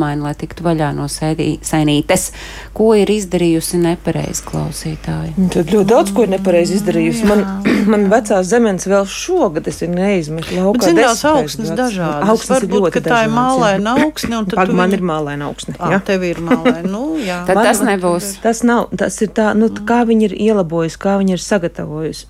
[0.00, 2.30] jāmaina, lai tiktu vaļā no sēnītes.
[2.76, 5.48] Ko ir izdarījusi nepareizi klausītāji?
[5.52, 7.26] Tad ļoti daudz ko ir nepareizi izdarījusi.
[7.28, 7.44] Man,
[7.92, 10.90] man vecā zemes vēl šogad es neizmetu laukā.
[10.90, 12.28] Zinās, augsnes dažādas.
[12.30, 14.44] Augsnes Varbūt, ka tā ir mālaina augsne.
[14.50, 15.76] Pag, man ir mālaina augsne.
[15.78, 16.86] Jā, tev ir mālaina.
[16.90, 17.42] Nu, jā.
[17.48, 18.32] Tad man, tas nebūs.
[18.44, 22.26] Tas nav, tas ir tā, nu, kā viņi ir ielabojusi, kā viņi ir sagatavojusi.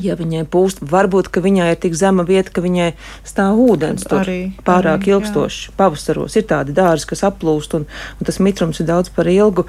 [0.00, 2.90] Ja viņai pūst, varbūt viņai ir tik zema vieta, ka viņai
[3.26, 5.70] stāv ūdens tur arī, pārāk arī, ilgstoši.
[5.70, 5.76] Jā.
[5.80, 9.66] Pavasaros ir tādi dārzi, kas aplūst, un, un tas mitrums ir daudz par ilgu.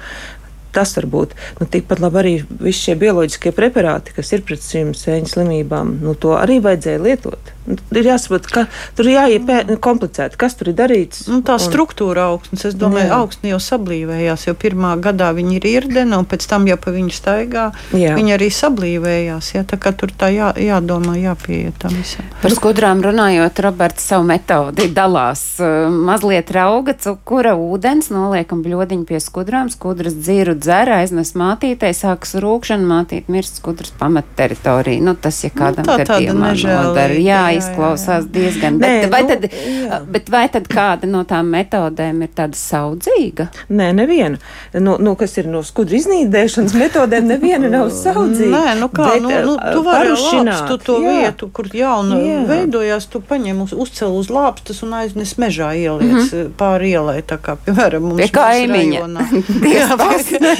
[0.72, 4.94] Tas var būt nu, tikpat labi arī visi šie bioloģiskie preparāti, kas ir pret šīm
[4.96, 5.98] sēņu slimībām.
[6.04, 7.52] Nu, to arī vajadzēja lietot.
[7.62, 8.64] Nu, ir jāsaprot, ka
[8.98, 11.26] tur ir jāiet nu, komplicēti, kas tur ir darīts.
[11.30, 11.62] Nu, tā un...
[11.62, 13.18] struktūra augstnes, es domāju, jā.
[13.22, 17.14] augstne jau sablīvējās, jo pirmā gadā viņi ir irdena, un pēc tam jau pa viņu
[17.14, 18.16] staigā, jā.
[18.18, 19.52] viņi arī sablīvējās.
[19.54, 22.26] Jā, tā kā tur tā jā, jādomā, jāpieiet tam visam.
[22.42, 25.44] Par skudrām runājot, Roberts savu metodi dalās.
[25.92, 32.86] Mazliet rauga cukura ūdens, noliekam bļodiņu pie skudrām, skudras dzīru dzēra, aiznes mātītei, sākas rūkšana,
[32.88, 35.02] mātīt mirst skudras pamat teritoriju.
[35.04, 37.18] Nu, tas, ja kādam nu, tā gadījumā nodara.
[37.18, 38.78] Jā, izklausās diezgan.
[38.82, 40.00] Nē, bet, vai nu, tad, jā.
[40.14, 43.48] bet vai tad kāda no tām metodēm ir tāda saudzīga?
[43.72, 44.40] Nē, neviena.
[44.74, 48.52] Nu, nu, kas ir no skudru iznīdēšanas metodēm, neviena nav saudzīga.
[48.56, 51.16] Nē, nu kā, bet, nu, nu, tu vari lāpstu to jā.
[51.18, 52.40] vietu, kur jauna jā.
[52.48, 56.52] veidojās, tu paņem uz, uzcel uz lāpstas un aiznes mežā ieliec mm -hmm.
[56.58, 59.02] pāri ielai, tā kā, piemēram, mums pie kaimiņa.
[59.76, 59.88] jā,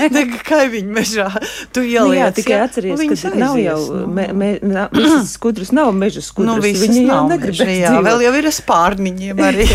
[0.15, 1.29] pie kaimiņa mežā.
[1.75, 2.09] Tu ieliec.
[2.09, 4.51] Nu, jā, tikai atceries, ka nav jau, me, me,
[4.93, 6.57] visas skudras nav meža skudras.
[6.57, 9.67] Nu, Viņi jau negrib jā, vēl jau ir spārniņiem arī.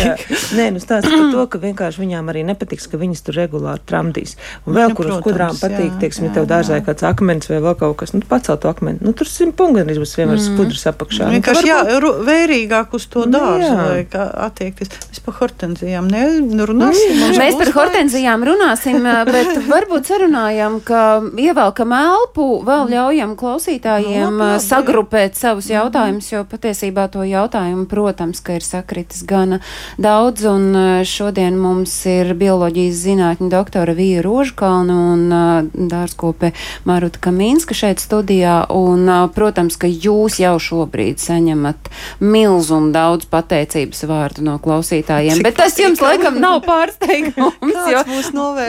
[0.58, 4.36] Nē, nu stāsta par to, ka vienkārši viņām arī nepatiks, ka viņas tur regulāri tramdīs.
[4.66, 7.76] Un vēl, nu, kur uz kudrām patīk, teiksim, jā, tev dārzā kāds akmens vai vēl
[7.80, 9.00] kaut kas, nu pacelt to akmeni.
[9.04, 10.46] Nu, tur simt punganis būs vienmēr mm.
[10.52, 11.28] skudras apakšā.
[11.28, 11.80] Nu, vienkārši, jā,
[12.28, 14.16] vērīgāk uz to nu, dārzu vajag
[14.48, 14.92] attiekties.
[15.08, 17.14] Mēs par hortenzijām nerunāsim.
[17.18, 24.50] Nu, Mēs par hortenzijām runāsim, bet varbūt sarunājam, ka ievelkam elpu, vēl ļaujam klausītājiem no,
[24.62, 29.60] sagrupēt savus jautājumus, jo patiesībā to jautājumu, protams, ka ir sakritis gana
[30.00, 36.52] daudz, un e, šodien mums ir bioloģijas zinātņu doktora Vija Rožkalna un uh, dārzkope
[36.88, 41.90] Maruta Kamīnska šeit studijā, un, protams, ka jūs jau šobrīd saņemat
[42.22, 48.02] milzumu daudz pateicības vārdu no klausītājiem, Cik bet tas jums laikam nav pārsteigums, jo,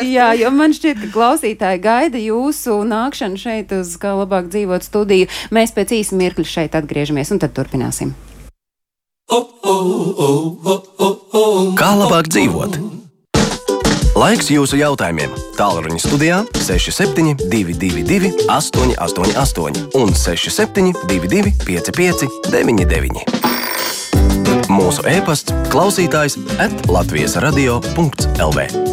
[0.09, 5.27] jā, jo man šķiet, ka klausītāji gaida jūsu nākšanu šeit uz kā labāk dzīvot studiju.
[5.53, 8.15] Mēs pēc īsa mirkļa šeit atgriežamies un tad turpināsim.
[11.77, 12.79] Kā labāk dzīvot?
[14.17, 15.29] Laiks jūsu jautājumiem.
[15.59, 23.21] Tālruņa studijā 6722, 888, un 6722, 55, 99.
[24.73, 28.89] Mūsu e-pasts, klausītājs atlatvijas radio.lv.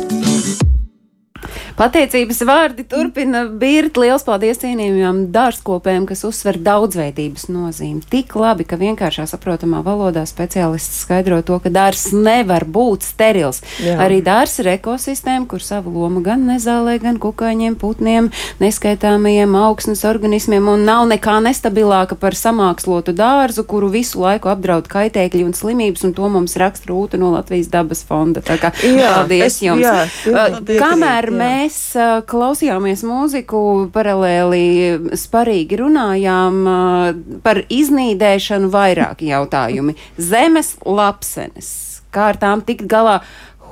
[1.77, 3.99] Pateicības vārdi turpina birt.
[4.01, 8.01] Liels paldies cienījumiem dārzkopējiem, kas uzsver daudzveidības nozīmi.
[8.09, 13.61] Tik labi, ka vienkāršā saprotamā valodā speciālists skaidro to, ka dārzs nevar būt sterils.
[13.85, 13.99] Jā.
[14.07, 18.31] Arī dārzs ir ekosistēma, kur savu lomu gan nezālē, gan kukaiņiem, putniem,
[18.63, 25.45] neskaitāmajiem augsnes organismiem, un nav nekā nestabilāka par samākslotu dārzu, kuru visu laiku apdraud kaitēkļi
[25.45, 28.41] un slimības, un to mums raksta Rūta no Latvijas dabas fonda.
[28.41, 29.85] Tā kā jā, paldies es, jums!
[29.85, 30.49] Jā, jā,
[30.81, 31.37] Kamēr jā.
[31.37, 39.97] mēs mēs uh, klausījāmies mūziku, paralēli sparīgi runājām uh, par iznīdēšanu vairāki jautājumi.
[40.17, 43.21] Zemes lapsenes, kā ar tām tikt galā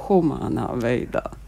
[0.09, 1.44] humānā veidā?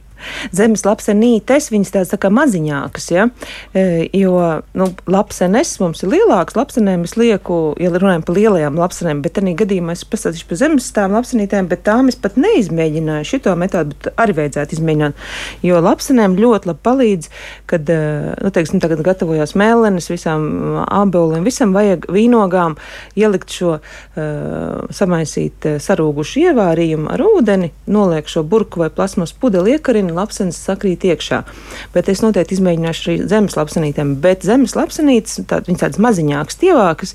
[0.57, 3.29] Zemes lapsenītes, viņas tādas tā kā maziņākas, ja?
[3.77, 4.37] E, jo
[4.77, 9.55] nu, lapsenes mums ir lielāks, lapsenēm es lieku, ja runājam par lielajām lapsenēm, bet tādā
[9.59, 14.21] gadījumā es pastāstīšu par zemes tām lapsenītēm, bet tām es pat neizmēģināju šito metodu, bet
[14.23, 15.27] arī vajadzētu izmēģināt,
[15.67, 17.31] jo lapsenēm ļoti labi palīdz,
[17.71, 20.47] kad, e, nu, teiksim, tagad gatavojās mēlenes visām
[20.87, 22.77] āboliem, visam vajag vīnogām
[23.19, 29.77] ielikt šo, uh, samaisīt sarūgušu ievārījumu ar ūdeni, noliek šo burku vai plasmas pudeli
[30.07, 31.43] iekarina, lapsenes sakrīt iekšā.
[31.95, 34.17] Bet es noteikti izmēģināšu arī zemes lapsenītēm.
[34.21, 37.15] Bet zemes lapsenītes, tā, viņas tādas maziņākas, tievākas,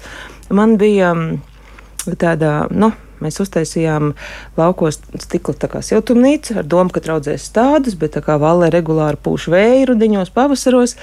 [0.50, 1.42] man bija mm,
[2.20, 4.14] tāda, nu, Mēs uztaisījām
[4.58, 9.90] laukos stikla siltumnīcu ar domu, ka traudzēs stādus, bet tā kā valē regulāri pūš vēja
[9.92, 10.96] rudeņos, pavasaros,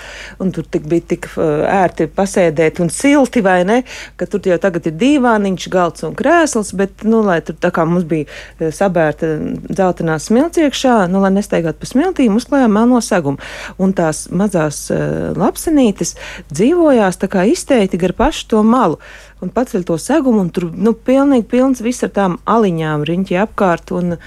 [0.42, 3.78] un tur tik bija tik uh, ērti pasēdēt un silti, vai ne,
[4.18, 7.86] ka tur jau tagad ir dīvāniņš, galds un krēsls, bet, nu, lai tur tā kā
[7.88, 9.30] mums bija uh, sabērta
[9.68, 13.38] dzeltenā smilts iekšā, nu, lai nesteigātu pa smiltīm, uzklājām melno segumu.
[13.78, 16.16] Un tās mazās uh, lapsenītes
[16.50, 18.98] dzīvojās tā kā izteikti gar pašu to malu
[19.44, 23.94] un paceļ to segumu, un tur nu, pilnīgi pilns viss ar tām aliņām riņķi apkārt.
[23.96, 24.18] Un,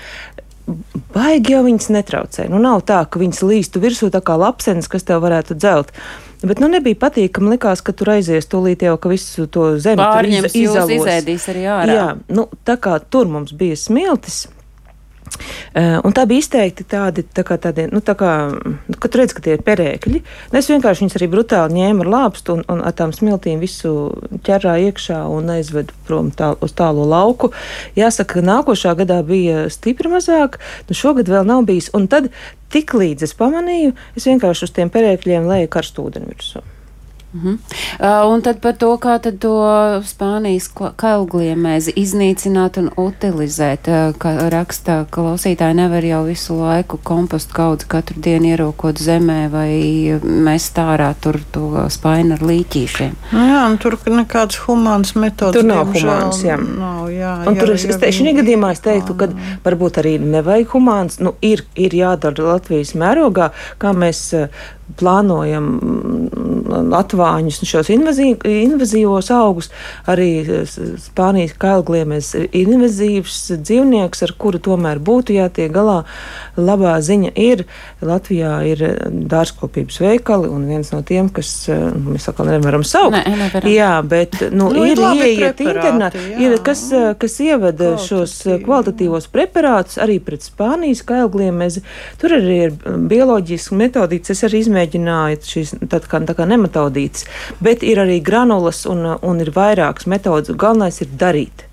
[1.12, 2.46] Baigi jau viņas netraucē.
[2.52, 5.92] Nu, nav tā, ka viņas līstu virsū tā kā lapsenes, kas tev varētu dzelt.
[6.46, 7.52] Bet nu, nebija patīkami.
[7.56, 11.98] Likās, ka tur aizies tūlīt jau, ka visu to zemi Pārņems, iz, izēdīs arī ārā.
[11.98, 14.46] Jā, nu, tā kā tur mums bija smiltis,
[15.76, 19.44] un tā bija izteikti tādi, tā kā tādi, nu, tā kā, nu, kad redz, ka
[19.46, 20.22] tie ir perēkļi.
[20.58, 23.94] Es vienkārši viņus arī brutāli ņēmu ar lāpstu un, un ar tām smiltīm visu
[24.48, 27.52] ķerā iekšā un aizvedu prom tā, uz tālo lauku.
[28.00, 31.92] Jāsaka, ka nākošā gadā bija stipri mazāk, nu šogad vēl nav bijis.
[31.98, 32.32] Un tad
[32.72, 36.64] tik līdz es pamanīju, es vienkārši uz tiem perēkļiem lēju karstu ūdeni virsmu.
[37.34, 37.58] Uh -huh.
[38.28, 39.54] uh, un tad par to, kā tad to
[40.04, 47.86] Spānijas kailgliemēzi iznīcināt un utilizēt, uh, kā raksta klausītāji, nevar jau visu laiku kompostu kaudzi
[47.88, 49.72] katru dienu ierokot zemē vai
[50.24, 53.14] mest ārā tur to spainu ar līķīšiem.
[53.32, 55.58] Nu jā, un tur nekāds humāns metods.
[55.58, 56.58] Tur nav humāns, jā.
[56.58, 59.28] Nav, jā, un jā, tur es, es teikšu, šī gadījumā es teiktu, ka
[59.64, 64.48] varbūt arī nevajag humāns, nu ir, ir jādara Latvijas mērogā, kā mēs uh,
[65.00, 69.70] plānojam mm, atvāņus, šos invazī, invazīvos augus.
[70.10, 70.30] Arī
[71.02, 76.02] Spānijas kailgliemes ir invazīvs dzīvnieks, ar kuru tomēr būtu jātiek galā.
[76.60, 77.66] Labā ziņa ir,
[78.06, 78.84] Latvijā ir
[79.32, 83.72] dārzkopības veikali, un viens no tiem, kas mēs atkal nevaram saukt, ne, nevaram.
[83.72, 86.84] jā, bet nu, nu, ir ieiet internetā, ir, kas,
[87.22, 91.84] kas ievada šos kvalitatīvos preparātus arī pret Spānijas kailgliemezi.
[92.22, 92.76] Tur arī ir
[93.12, 97.26] bioloģiski metodīts, es arī izmēģināju izmēģinājāt šīs kā, kā nematodītas,
[97.62, 100.56] bet ir arī granulas un, un ir vairākas metodas.
[100.56, 101.68] Galvenais ir darīt.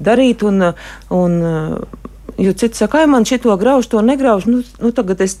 [0.00, 0.72] Darīt un,
[1.10, 1.86] un
[2.34, 4.50] Jo cits saka, ka man šito graužu, to negraužu.
[4.50, 5.36] Nu, nu, tagad es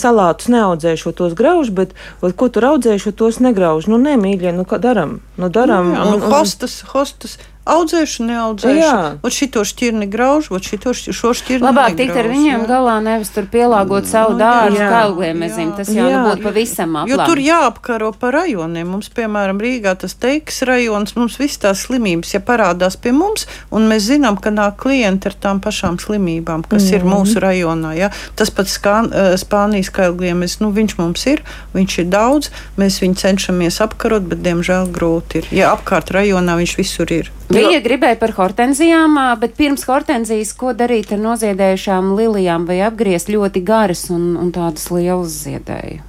[0.00, 3.90] salātus neaudzēšu tos graužus, bet vai, ko tur audzēšu, tos negraužu.
[3.92, 5.18] Nu, nē, mīļie, nu, kā daram?
[5.36, 5.90] Nu, daram.
[5.92, 8.78] Nu, jā, nu, un, un, hostas, hostas audzēšu, neaudzēšu.
[8.78, 8.96] Jā.
[9.26, 11.66] Ot šito šķirni grauž, ot šito šo šķirni.
[11.66, 12.68] Labāk tikt ar viņiem jā.
[12.70, 16.20] galā, nevis tur pielāgot savu nu, dārzu kaugliem, nezinu, tas jau jā.
[16.22, 17.10] nebūtu pavisam aplam.
[17.10, 18.88] Jo tur jāapkaro pa rajoniem.
[18.94, 23.88] Mums, piemēram, Rīgā tas teiks rajons, mums viss tās slimības, ja parādās pie mums, un
[23.90, 26.94] mēs zinām, ka nāk klienti ar tām pašām slimībām, kas mm.
[26.96, 27.94] ir mūsu rajonā.
[27.98, 28.12] Ja?
[28.38, 31.42] Tas pats kā uh, Spānijas kaugliem, nu, viņš mums ir,
[31.74, 35.50] viņš ir daudz, mēs viņu cenšamies apkarot, bet, diemžēl, grūti ir.
[35.56, 37.32] Ja apkārt rajonā viņš visur ir.
[37.56, 43.64] Viņa gribēja par hortenzijām, bet pirms hortenzijas, ko darīt ar noziedējušām lilijām vai apgriezt ļoti
[43.66, 46.04] garas un, un tādas lielas ziedēju?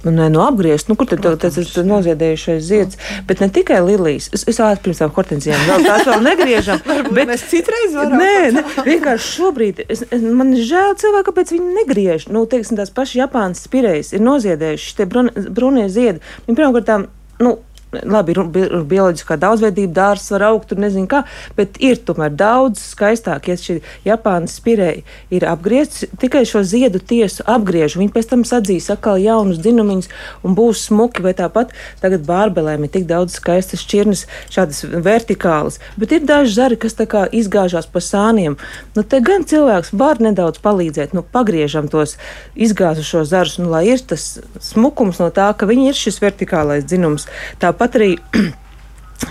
[0.00, 2.96] Nu, nē, nu apgriezt, nu, kur tad tas ir noziedējušais zieds.
[3.28, 4.30] Bet ne tikai lilijas.
[4.32, 6.80] Es, es ātri pirms tam hortenzijām vēl tās vēl negriežam.
[7.16, 8.16] bet mēs citreiz varam.
[8.16, 12.28] Nē, ne, vienkārši šobrīd es, es, man ir žēl cilvēku, kāpēc viņi negriež.
[12.32, 16.24] Nu, teiksim, tās pašas Japānas spirējas ir noziedējuši šie brūnie ziedi.
[16.48, 17.10] Viņi pirmkārt,
[17.44, 17.58] nu,
[17.92, 18.40] labi, ir,
[18.88, 21.22] bioloģiskā daudzveidība, dārsts var augt, tur nezinu kā,
[21.58, 25.02] bet ir tomēr daudz skaistāk, ja šī Japānas spirēja
[25.34, 30.10] ir apgriezts, tikai šo ziedu tiesu apgriež, viņi pēc tam sadzīs atkal jaunus dzinumiņus
[30.46, 36.14] un būs smuki, vai tāpat tagad bārbelēm ir tik daudz skaistas šķirnes, šādas vertikālas, bet
[36.14, 38.56] ir daži zari, kas tā kā izgāžās pa sāniem.
[38.94, 42.16] Nu, te gan cilvēks var nedaudz palīdzēt, nu, pagriežam tos
[42.54, 47.26] izgāzušos zarus, nu, lai ir tas smukums no tā, ka viņi ir šis vertikālais dzinums.
[47.62, 48.16] Tā Tāpat arī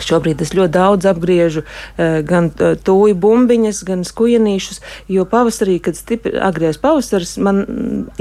[0.06, 5.98] Šobrīd es ļoti daudz apgriežu eh, gan eh, tūju bumbiņas, gan skujenīšus, jo pavasarī, kad
[5.98, 7.64] stipri agrijais pavasaris, man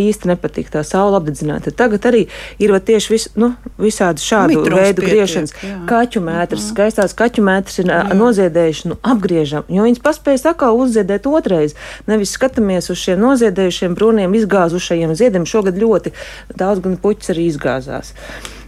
[0.01, 1.73] īsti nepatīk tā saule apdedzināta.
[1.77, 2.23] Tagad arī
[2.61, 5.55] ir tieši vis, nu, visādi šādu Mitrums veidu pietiek, griešanas.
[5.61, 5.77] Jā.
[5.93, 6.73] Kaķu mētras, uh -huh.
[6.73, 8.03] skaistās kaķu mētras ir jā.
[8.17, 11.77] noziedējuši, nu, apgriežam, jo viņas paspējas atkal uzziedēt otrais.
[12.09, 15.49] Nevis skatāmies uz šiem noziedējušiem brūniem izgāzušajiem ziediem.
[15.49, 16.17] Šogad ļoti
[16.57, 18.17] daudz gan puķis arī izgāzās.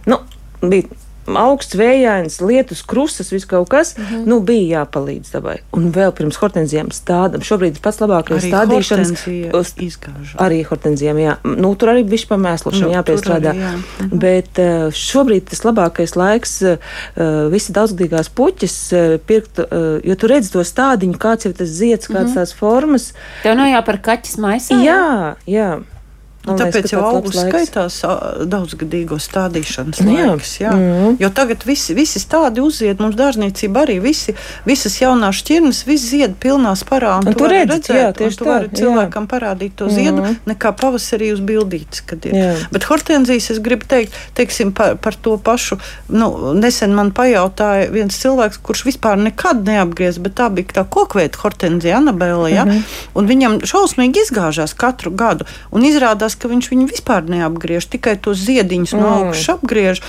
[0.05, 0.21] Nu,
[0.61, 0.85] bija
[1.27, 4.25] augsts, vējains, lietus, krustas, viss kaut kas, mm -hmm.
[4.25, 5.57] nu, bija jāpalīdz dabai.
[5.71, 7.41] Un vēl pirms hortenzijām stādam.
[7.41, 9.11] Šobrīd ir pats labākais stādīšanas.
[9.81, 10.37] Izgāžu.
[10.37, 11.35] Arī hortenzijām, jā.
[11.43, 13.53] Nu, tur arī bišķi pamēslošana nu, jāpiestrādā.
[13.55, 13.71] Jā.
[13.71, 14.19] Mm -hmm.
[14.19, 16.77] Bet uh, šobrīd tas labākais laiks uh,
[17.51, 19.59] visi daudzgadīgās puķis uh, pirkt,
[20.03, 22.33] jo tu redz to stādiņu, kāds ir tas zieds, kāds mm -hmm.
[22.33, 23.13] tās formas.
[23.43, 24.83] Tev nav jāpar kaķis maisā?
[24.83, 25.81] Jā, jā.
[26.49, 27.99] Un tāpēc jau augusts skaitās
[28.49, 30.55] daudzgadīgo stādīšanas nu, laiks.
[30.63, 30.71] Jā.
[30.73, 31.17] Mm -hmm.
[31.21, 34.33] Jo tagad visi, visi stádi uzied, mums dārzniecība arī visi,
[34.65, 37.19] visas jaunās šķirnes, viss zied pilnā sparā.
[37.19, 38.45] Un, un tu redzi, redzēt, jā, tieši tā.
[38.45, 39.29] Vari cilvēkam jā.
[39.33, 40.35] parādīt to ziedu, mm -hmm.
[40.45, 42.33] nekā pavasarī uz bildītes, kad ir.
[42.33, 42.55] Jā.
[42.71, 45.77] Bet hortenzijas es gribu teikt, teiksim, par, par to pašu.
[46.07, 51.37] Nu, nesen man pajautāja viens cilvēks, kurš vispār nekad neapgriez, bet tā bija tā kokveida
[51.37, 52.65] hortenzija Anabela, ja?
[52.65, 52.83] mm -hmm.
[53.13, 55.45] un viņam šausmīgi izgāžās katru gadu.
[55.71, 59.27] Un izrādās, izrādās, ka viņš viņu vispār neapgriež, tikai tos ziediņus no mm.
[59.27, 60.01] augšas apgriež.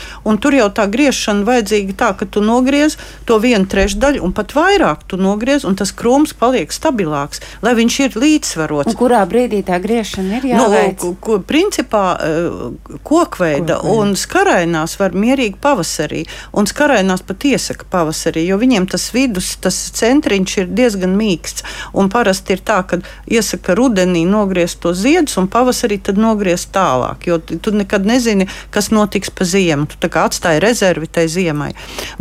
[0.43, 5.05] Tur jau tā griešana vajadzīga tā, ka tu nogriez to vienu trešdaļu un pat vairāk
[5.07, 8.91] tu nogriez, un tas krūms paliek stabilāks, lai viņš ir līdzsvarots.
[8.91, 11.03] Un kurā brīdī tā griešana ir jāveic?
[11.03, 18.49] Nu, ko, principā eh, kokveida un skarainās var mierīgi pavasarī, un skarainās pat iesaka pavasarī,
[18.49, 22.99] jo viņiem tas vidus, tas centriņš ir diezgan mīksts, un parasti ir tā, ka
[23.31, 27.27] iesaka rudenī nogriezt to ziedus, un pavasarī tad nogriezt tālāk.
[27.29, 29.89] Jo tu nekad nezini, kas notiks pa ziemu.
[29.89, 31.73] Tu atstāji rezervi tai ziemai.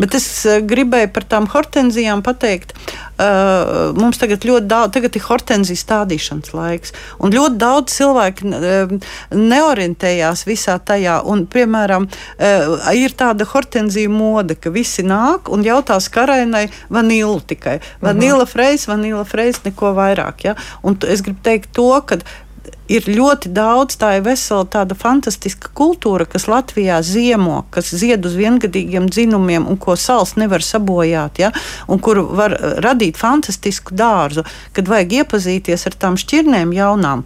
[0.02, 2.76] Bet es eh, gribēju par tām hortenzijām pateikt.
[3.22, 8.94] Uh, mums tagad ļoti daudz, tagad ir hortenzijas stādīšanas laiks, un ļoti daudz cilvēku uh,
[9.38, 11.20] neorientējās visā tajā.
[11.30, 17.78] Un, piemēram, uh, ir tāda hortenzija mode, ka visi nāk un jautās karainai vanilu tikai.
[18.02, 18.54] Vanila mhm.
[18.56, 20.48] freis, vanila freis, neko vairāk.
[20.48, 20.58] Ja?
[20.82, 22.24] Un es gribu teikt to, ka
[22.92, 28.36] ir ļoti daudz, tā ir vesela tāda fantastiska kultūra, kas Latvijā ziemo, kas zied uz
[28.40, 31.52] viengadīgiem dzinumiem un ko sals nevar sabojāt, ja?
[31.88, 34.46] un kur var radīt fantastisku dārzu,
[34.76, 37.26] kad vajag iepazīties ar tām šķirnēm jaunām.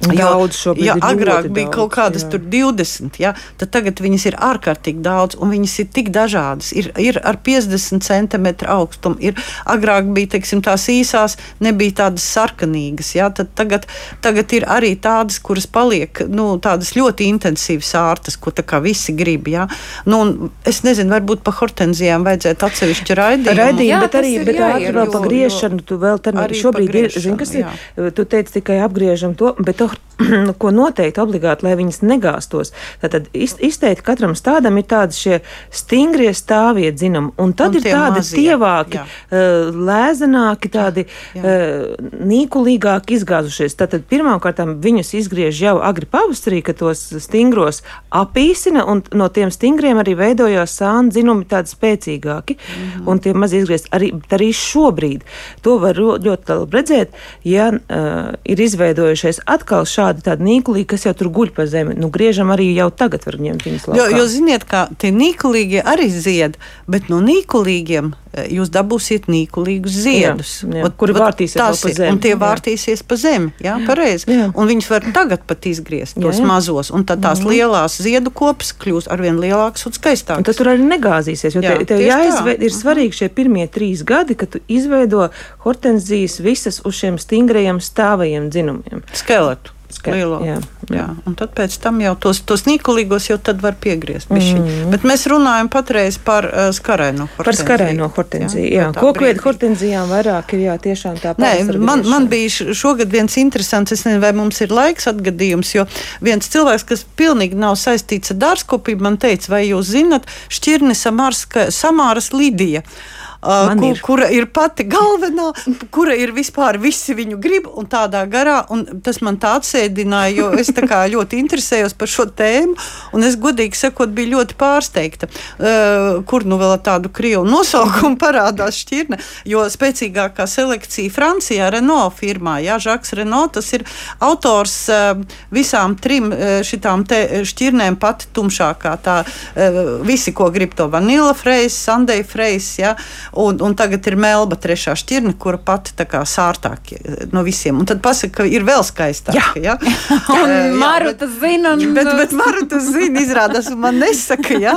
[0.00, 0.84] Daudz šobrīd.
[0.86, 2.38] Ja agrāk bija daudz, kaut kādas jā.
[2.52, 6.72] 20, ja, tad tagad viņas ir ārkārtīgi daudz, un viņas ir tik dažādas.
[6.76, 13.14] Ir, ir ar 50 cm augstumu, ir agrāk bija teiksim, tās īsās, nebija tādas sarkanīgas.
[13.16, 13.88] Ja, tad tagad,
[14.24, 18.52] tagad ir arī tādas, kuras paliek nu, tādas ļoti intensīvas ārtas, ko
[18.84, 19.48] visi grib.
[19.48, 19.66] Ja.
[20.04, 23.56] Nu, es nezinu, varbūt par hortenzijām vajadzētu atsevišķu raidījumu.
[23.62, 25.82] Raidījumu, bet arī bet ātri vēl pa griešanu.
[25.86, 27.68] Tu vēl tad šobrīd ir, zini, kas ir,
[28.16, 32.72] tu teici tikai apgriežam to, bet Nu, ko noteikti obligāti, lai viņas negāstos.
[33.02, 38.22] Tad izteikti katram stādam ir tādi šie stingrie stāvie dzinumi, un tad un ir tādi
[38.22, 39.04] mazie, tievāki, jā.
[39.04, 41.42] uh, lēzenāki, tādi jā, jā.
[41.42, 43.76] Uh, nīkulīgāki izgāzušies.
[43.76, 50.00] Tātad pirmkārt viņus izgriež jau agri pavasarī, kad tos stingros apīsina, un no tiem stingriem
[50.00, 53.10] arī veidojās sāni dzinumi tādi spēcīgāki, mm -hmm.
[53.10, 53.92] un tie maz izgriezt.
[53.92, 55.28] Arī, arī šobrīd
[55.60, 57.12] to var ļoti labi redzēt,
[57.44, 61.96] ja uh, ir izveidojušies atkal atkal šādi tādi nīkulīgi, kas jau tur guļ pa zemi.
[61.98, 63.98] Nu, griežam arī jau tagad var ņemt viņus laukā.
[63.98, 66.56] Jo, jo ziniet, kā tie nīkulīgie arī zied,
[66.88, 70.54] bet no nīkulīgiem eh, jūs dabūsiet nīkulīgus ziedus.
[70.64, 70.92] Jā, jā.
[70.96, 72.10] Kuri vārtīsies pa zemi.
[72.14, 72.40] Un tie jā.
[72.40, 74.30] vārtīsies pa zemi, jā, pareizi.
[74.32, 74.48] Jā.
[74.54, 76.48] Un viņus var tagad pat izgriezt, tos jā, jā.
[76.48, 77.50] mazos, un tad tās jā.
[77.52, 80.40] lielās ziedu kopas kļūs arvien lielākas un skaistākas.
[80.40, 84.04] Un tad tur arī negāzīsies, jo jā, te, tev jāizveid, ir svarīgi šie pirmie trīs
[84.06, 85.28] gadi, kad tu izveido
[85.66, 89.02] hortenzijas visas uz šiem stingrajiem stāvajiem dzinumiem.
[89.16, 89.65] Skeletu
[90.12, 90.40] lielo.
[90.44, 90.56] Jā,
[90.88, 90.96] jā.
[90.96, 91.06] jā.
[91.26, 94.30] Un tad pēc tam jau tos, tos nīkulīgos jau var piegriezt.
[94.32, 94.90] Mm.
[94.92, 97.46] Bet mēs runājam patreiz par uh, skaraino hortenziju.
[97.46, 98.86] Par skaraino hortenziju, jā.
[98.86, 98.92] jā.
[98.96, 104.06] Kokviedu hortenzijām vairāk ir, jā, tiešām tā Nē, man, man bija šogad viens interesants, es
[104.06, 105.86] nezinu, vai mums ir laiks atgadījums, jo
[106.24, 112.32] viens cilvēks, kas pilnīgi nav saistīts ar dārzkopību, man teica, vai jūs zinat, šķirne Samāras
[112.34, 112.82] Lidija.
[112.82, 114.00] Uh, kur, ir.
[114.02, 115.50] kura ir pati galvenā,
[115.94, 118.62] kura ir vispār visi viņu grib un tādā garā.
[118.72, 122.76] Un tas man tā atsēdināja, jo es ļoti interesējos par šo tēmu,
[123.14, 128.80] un es godīgi sakot, biju ļoti pārsteigta, uh, kur nu vēl tādu krievu nosaukumu parādās
[128.82, 129.18] šķirne,
[129.48, 133.86] jo spēcīgākā selekcija Francijā Renault firmā, jā, Žaks Renault, tas ir
[134.24, 135.12] autors uh,
[135.54, 141.76] visām trim uh, šitām šķirnēm pati tumšākā, tā uh, visi, ko grib to vanila freis,
[141.76, 142.94] sandei freis, jā,
[143.32, 146.98] un, un tagad ir melba trešā šķirne, kura pati kā sārtākie
[147.32, 147.78] no visiem.
[147.80, 149.56] Un tad pasaka, ka ir vēl skaistāka.
[149.62, 149.76] Ja?
[150.36, 151.74] un jā, Maruta zina.
[151.74, 151.94] Un...
[151.96, 154.76] Bet, bet Maruta zina, izrādās, un man nesaka, ja?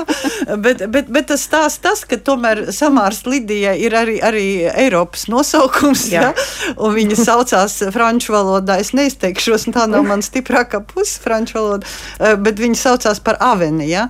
[0.57, 6.07] bet, bet, bet tas stāsts tas, ka tomēr Samārs Lidija ir arī, arī Eiropas nosaukums,
[6.13, 6.29] jā.
[6.29, 6.47] ja?
[6.77, 8.79] un viņa saucās franču valodā.
[8.81, 11.87] Es neizteikšos, tā nav man stiprākā puse franču valoda,
[12.19, 13.89] eh, bet viņa saucās par aveni.
[13.91, 14.09] Ja?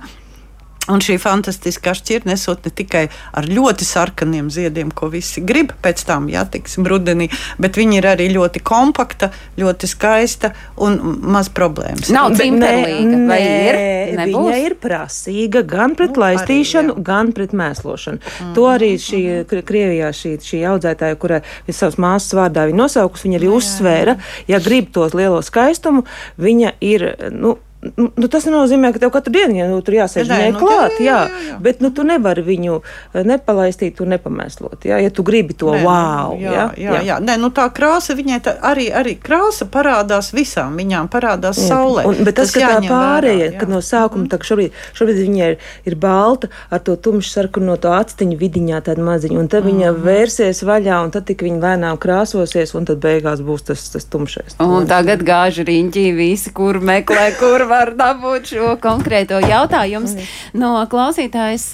[0.90, 3.04] Un šī fantastiskā šķirne nesot ne tikai
[3.36, 7.28] ar ļoti sarkaniem ziediem, ko visi grib pēc tam, ja tiksim, rudenī,
[7.62, 9.30] bet viņi ir arī ļoti kompakta,
[9.60, 10.98] ļoti skaista un
[11.34, 12.10] maz problēmas.
[12.14, 13.80] Nav cimperlīga, vai ir?
[14.20, 14.50] Nebūs?
[14.50, 17.06] Viņa ir prasīga gan pret nu, laistīšanu, arī, jā.
[17.10, 18.20] gan pret mēslošanu.
[18.20, 18.52] Mm.
[18.58, 19.22] To arī šī
[19.70, 24.16] Krievijā šī, šī audzētāja, kura ir savas māsas vārdā viņa nosaukus, viņa arī jā, uzsvēra,
[24.50, 26.04] ja grib tos lielo skaistumu,
[26.40, 30.28] viņa ir, nu, Nu, nu, tas nenozīmē, ka tev katru dienu ja, nu, tur jāsēž
[30.28, 31.54] viņai nu, klāt, jā, jā, jā, jā.
[31.64, 34.84] bet nu, tu nevari viņu eh, nepalaistīt un nepamēslot.
[34.84, 36.34] Jā, ja tu gribi to Nē, wow.
[36.36, 36.90] Jā, jā, jā.
[36.90, 37.00] jā.
[37.08, 37.16] jā.
[37.24, 40.76] Nē, nu, tā krāsa viņai tā, arī, arī krāsa parādās visām.
[40.76, 41.70] Viņām parādās jā.
[41.70, 42.04] saulē.
[42.10, 44.44] Un, bet tas, tas ka tā pārējie, kad no sākuma mm.
[44.50, 45.56] šobrīd, šobrīd viņa ir,
[45.88, 49.72] ir balta ar to tumšu sarkanu no to actiņu vidiņā tādu maziņu, un tad mm.
[49.72, 54.08] viņa vērsies vaļā, un tad tik viņa lēnām krāsosies, un tad beigās būs tas, tas
[54.12, 54.60] tumšais.
[54.60, 60.10] Un tagad gāž riņķī visi, kur meklē, kur var dabūt šo konkrēto jautājumu.
[60.58, 61.68] No klausītājas,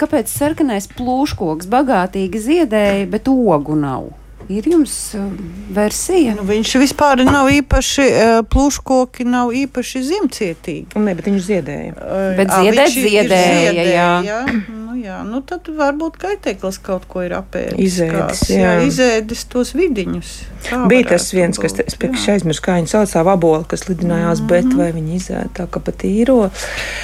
[0.00, 4.12] kāpēc sarkanais plūškoks bagātīgi ziedēja, bet ogu nav?
[4.52, 4.94] Ir jums
[5.72, 6.34] versija?
[6.36, 8.06] Nu, viņš vispār nav īpaši,
[8.52, 11.00] plūškoki nav īpaši zimcietīgi.
[11.00, 11.94] Nē, bet viņš ziedēja.
[12.36, 14.10] Bet ziedēt ziedēja, ziedēja, jā.
[14.28, 14.40] jā.
[14.94, 17.78] Nu, jā, nu tad varbūt kaitēklis kaut ko ir apēdis.
[17.82, 18.58] Izēdis, kāds, jā.
[18.60, 20.34] jā, izēdis tos vidiņus.
[20.68, 23.86] Tā Bija tas viens, būt, kas, es pēkšņi aizmirsu, kā viņi sauc savu abolu, kas
[23.88, 24.52] lidinājās, mm -hmm.
[24.52, 26.36] bet vai viņi izēda tā kā pat īro.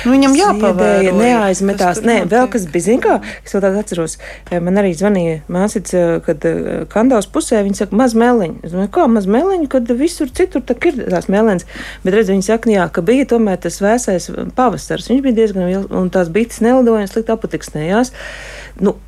[0.04, 1.16] Nu, viņam jāpavēroja.
[1.18, 2.02] Neaizmetās.
[2.06, 4.18] Nē, vēl kas bija, zin kā, es vēl tādu atceros,
[4.52, 6.46] man arī zvanīja māsīts, kad
[6.94, 8.60] Kandaus pusē viņi saka, maz meliņu.
[8.66, 11.66] Es domāju, kā maz meliņu, kad visur citur ir tās melens.
[12.04, 15.08] Bet redz, viņi saka, jā, ka bija tomēr tas vēsais pavasars.
[15.12, 18.12] Viņš bija diezgan liels, un tās bites nelidoja, slikt apatiksnējās.
[18.82, 18.98] Nu,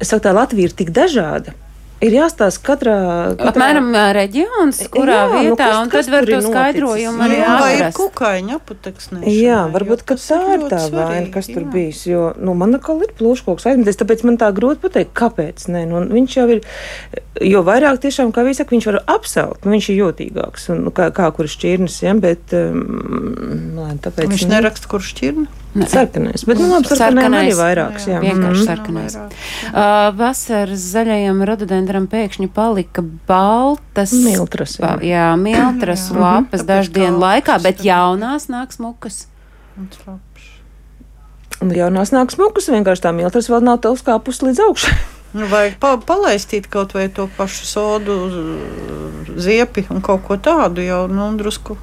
[0.00, 1.56] es saku, tā Latvija ir tik dažāda
[2.04, 2.96] ir jāstāsta katrā,
[3.34, 3.50] katrā...
[3.52, 7.62] apmēram reģions, kurā jā, nu, vietā, nu, kas, un tad var to skaidrojumu arī atrast.
[7.64, 9.34] Vai kukaiņa apateksnēšana.
[9.34, 11.70] Jā, varbūt, ka tā ir tā vaina, kas tur jā.
[11.74, 15.84] bijis, jo, nu, man atkal ir plūškoks aizmeties, tāpēc man tā grūti pateikt, kāpēc, nē,
[15.90, 16.64] nu, viņš jau ir,
[17.44, 20.94] jo vairāk tiešām, kā viņi saka, viņš var apsalt, nu, viņš ir jūtīgāks, un, nu,
[20.94, 24.30] kā, kā kur šķirnes, ja, bet, um, lēn, tāpēc.
[24.36, 25.48] Viņš neraksta, kur šķirne?
[25.76, 28.16] Sarkanais, bet, nu, labi, sarkanais arī vairāks, jā.
[28.16, 28.20] jā.
[28.24, 28.66] Vienkārši mm.
[28.66, 29.16] sarkanais.
[29.68, 34.14] Uh, vasaras zaļajam rododendram pēkšņi palika baltas.
[34.24, 34.78] Miltras.
[34.80, 36.16] Jā, jā miltras jā.
[36.18, 39.26] lapas daždienu laikā, bet jaunās nāk smukas.
[41.58, 44.96] Un jaunās nāk smukas, vienkārši tā miltras vēl nav telskāpus līdz augšai.
[45.36, 48.14] Nu, vajag pa palaistīt kaut vai to pašu sodu,
[49.36, 51.76] ziepi un kaut ko tādu jau nu, drusku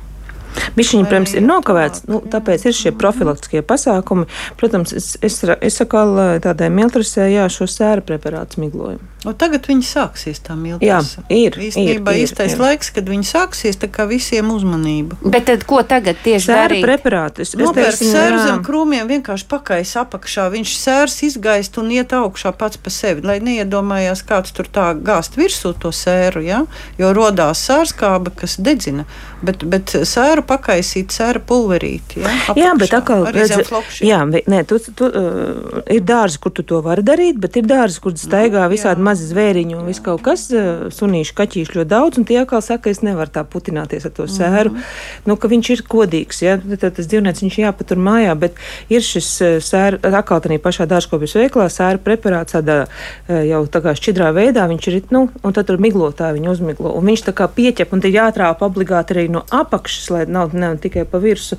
[0.75, 4.27] Bišķiņi, protams, ir nokavēts, nu, tāpēc ir šie profilaktiskie pasākumi.
[4.59, 6.05] Protams, es, es, es saku
[6.43, 9.14] tādai miltrasē, jā, šo sēra preparātu smiglojumu.
[9.25, 11.15] O tagad viņi sāksies tā miltras.
[11.17, 11.55] Jā, ir.
[11.67, 12.61] Īstenībā ir, ir, īstais ir.
[12.61, 15.17] laiks, kad viņi sāksies, tā kā visiem uzmanība.
[15.23, 16.85] Bet tad ko tagad tieši sēra darīt?
[16.85, 17.41] preparātu?
[17.41, 20.45] Es, Nopērk sēru zem krūmiem, vienkārši pakais apakšā.
[20.53, 25.39] Viņš sērs izgaist un iet augšā pats pa sevi, lai neiedomājās kāds tur tā gāzt
[25.39, 26.61] virsū to sēru, ja?
[27.01, 29.07] jo rodās sārskāba, kas dedzina.
[29.45, 32.21] Bet, bet sēru pakaisīt sēra pulverīti.
[32.21, 32.29] Ja?
[32.45, 33.73] Apakšā, jā, bet atkal, redz,
[34.05, 38.01] jā, nē, tu, tu, uh, ir dārzi, kur tu to vari darīt, bet ir dārzi,
[38.03, 39.05] kur staigā nu, visādi jā.
[39.15, 42.91] Mazi zvēriņi un viss kaut kas, uh, sunīši, kaķīši ļoti daudz, un tie atkal saka,
[42.91, 45.29] es nevaru tā putināties ar to sēru, mm -hmm.
[45.31, 46.57] nu, ka viņš ir kodīgs, ja?
[46.57, 48.59] tad tas dzīvnieks viņš jāpatur mājā, bet
[48.89, 53.81] ir šis uh, sēra, atkal tādā pašā dārzkopības veiklā, sēra preparāts tādā uh, jau tā
[53.81, 57.33] kā šķidrā veidā, viņš ir, nu, un tad tur miglotā viņu uzmiglo, un viņš tā
[57.33, 61.57] kā pieķep, un te jātrāpa obligāti arī no apakšas, lai nav ne tikai pa virsmu.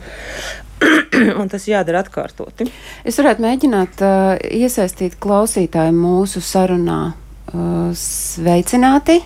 [1.40, 2.68] un tas jādara atkārtoti.
[3.06, 7.14] Es varētu mēģināt uh, iesaistīt klausītāju mūsu sarunā.
[7.54, 9.20] Uh, sveicināti!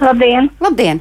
[0.00, 0.50] Labdien!
[0.58, 1.00] Labdien.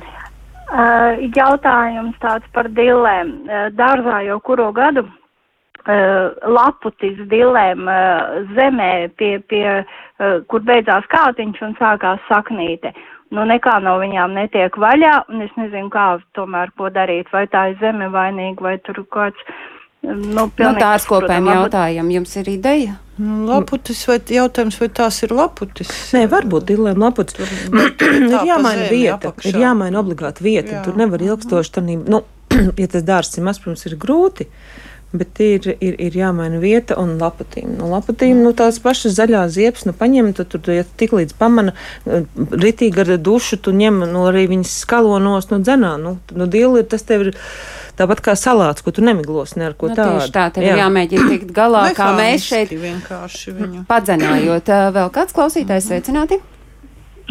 [0.69, 3.33] Uh, jautājums tāds par dillēm.
[3.47, 11.09] Uh, dārzā jau kuru gadu uh, laputis dillēm uh, zemē, pie, pie, uh, kur beidzās
[11.09, 12.93] kātiņš un sākās saknīte.
[13.33, 17.71] nu nekā no viņām netiek vaļā, un es nezinu, kā tomēr ko darīt, vai tā
[17.71, 19.39] ir zeme vainīga, vai tur kāds.
[20.03, 22.97] Nu, no tā ar skopēm jautājam, jums ir ideja?
[23.15, 25.91] Nu, laputis vai jautājums, vai tās ir laputis?
[26.15, 27.37] Nē, varbūt dilēm laputis.
[28.09, 29.51] ir jāmaina vieta, apakšā.
[29.51, 30.79] ir jāmaina obligāti vieta.
[30.79, 30.81] Jā.
[30.83, 32.23] Tur nevar ilgstoši tanī, nu,
[32.81, 34.49] ja tas dārsts ir mazs, protams, ir grūti.
[35.13, 37.75] Bet ir, ir, ir jāmaina vieta un lapatīm.
[37.77, 41.75] Nu, lapatīm nu, tās pašas zaļās ziepes, nu, paņem, tad tur, ja tik līdz pamana,
[42.09, 46.89] ritīgi ar dušu, tu ņem, nu, arī viņas skalonos, nu, dzenā, nu, nu, dīli ir
[46.89, 47.37] tas tev ir
[47.99, 50.19] tāpat kā salāts, ko tu nemiglos ne ar ko nu, tādu.
[50.19, 50.73] Tieši tā, tev jā.
[50.75, 53.85] ir jāmēģina tikt galā, kā mēs šeit vienkārši viņu.
[53.89, 54.75] Padzenājot.
[54.99, 56.41] Vēl kāds klausītājs sveicināti?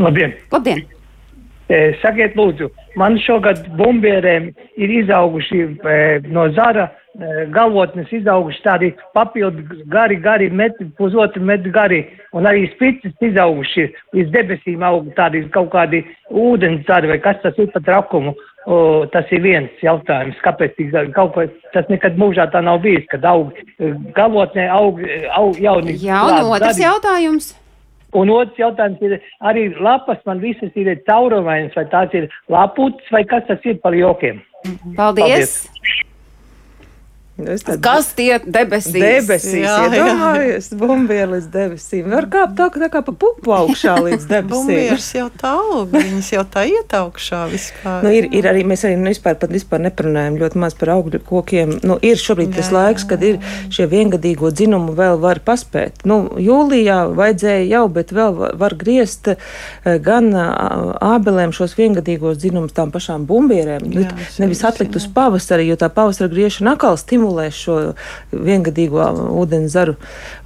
[0.00, 0.36] Labdien!
[0.52, 0.84] Labdien!
[2.02, 2.68] Sakiet, lūdzu,
[3.00, 5.94] man šogad bumbierēm ir izauguši e,
[6.28, 12.02] no zara e, galvotnes izauguši tādi papildu gari, gari metri, pusotru metru gari,
[12.36, 17.56] un arī spicis izauguši līdz debesīm aug tādi kaut kādi ūdens zari, vai kas tas
[17.62, 18.34] ir pa trakumu.
[18.62, 20.76] O, tas ir viens jautājums, kāpēc
[21.16, 23.50] kaut ko, tas nekad mūžā tā nav bijis, kad aug
[24.14, 25.02] galvotnē aug,
[25.34, 25.96] aug jauni.
[25.98, 26.84] Jā, un otrs gari.
[26.84, 27.50] jautājums.
[28.14, 33.24] Un otrs jautājums ir, arī lapas man visas ir caurumainas, vai tās ir laputas, vai
[33.26, 34.42] kas tas ir par jokiem?
[34.94, 34.94] Paldies!
[34.96, 35.71] Paldies.
[37.46, 38.94] Tad, Kas tie debesīs?
[38.96, 42.08] Debesīs, jā, iedomājies, bumbieris debesīm.
[42.12, 44.50] Var kāpt tā, tā kā pa pupu augšā līdz debesīm.
[44.52, 48.06] bumbieris jau tā aug, viņas jau tā iet augšā vispār.
[48.06, 51.22] Nu, ir, ir arī, mēs arī nu, vispār, pat vispār neparunājam ļoti maz par augļu
[51.28, 51.76] kokiem.
[51.86, 53.40] Nu, ir šobrīd jā, tas laiks, kad ir
[53.72, 56.04] šie viengadīgo dzinumu vēl var paspēt.
[56.08, 59.38] Nu, jūlijā vajadzēja jau, bet vēl var griezt eh,
[60.02, 63.88] gan ābelēm šos viengadīgos dzinumus tām pašām bumbierēm.
[63.92, 64.12] Jā,
[64.42, 67.94] nevis atlikt uz pavasari, jo tā pavasara griešana atkal stimulē stimulē šo
[68.32, 69.02] viengadīgo
[69.40, 69.96] ūdens zaru,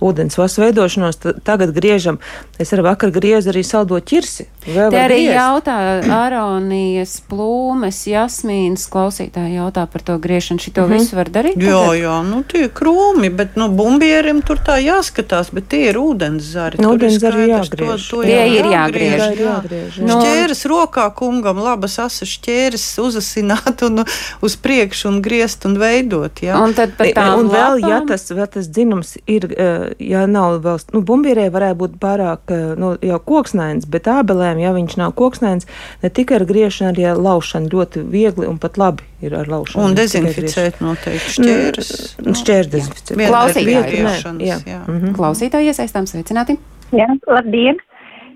[0.00, 1.18] ūdens vasu veidošanos.
[1.44, 2.18] Tagad griežam,
[2.58, 4.46] es arī vakar griezu arī saldo ķirsi.
[4.66, 5.36] Vēl Te arī griezt.
[5.38, 5.76] jautā
[6.10, 10.58] Aronijas plūmes, jasmīnas klausītāji jautā par to griešanu.
[10.60, 10.98] Šito mm -hmm.
[10.98, 11.56] visu var darīt?
[11.56, 12.02] Jā, tagad?
[12.02, 16.78] jā, nu tie krūmi, bet nu bumbierim tur tā jāskatās, bet tie ir ūdens zari.
[16.80, 18.10] No, ūdens zari jāgriež.
[18.10, 19.18] To, to tie jā, ir jāgriež.
[19.18, 19.54] jāgriež, jā.
[19.54, 20.06] jāgriež jā.
[20.06, 20.20] No.
[20.20, 24.04] Šķēres rokā kungam labas asas šķēres uzasināt un
[24.42, 26.42] uz priekšu un griezt un veidot.
[26.42, 26.58] Jā.
[26.62, 27.90] Un tad par tām un vēl, lapām?
[27.90, 32.50] ja tas, vēl tas dzinums ir, eh, ja nav vēl, nu, bumbierē varētu būt pārāk,
[32.50, 35.68] eh, nu, jau koksnēns, bet ābelēm, ja viņš nav koksnēns,
[36.02, 39.84] ne tikai ar griešanu, arī ar laušanu ļoti viegli un pat labi ir ar laušanu.
[39.84, 41.92] Un dezinficēt noteikti šķērs.
[42.24, 43.20] Nu, šķērs dezinficēt.
[43.20, 44.02] Klausītāji,
[44.42, 44.58] jā.
[44.66, 44.80] Jā.
[44.86, 45.14] Mhm.
[45.16, 46.58] Klausītāji iesaistām sveicināti.
[46.94, 47.78] Jā, labdien!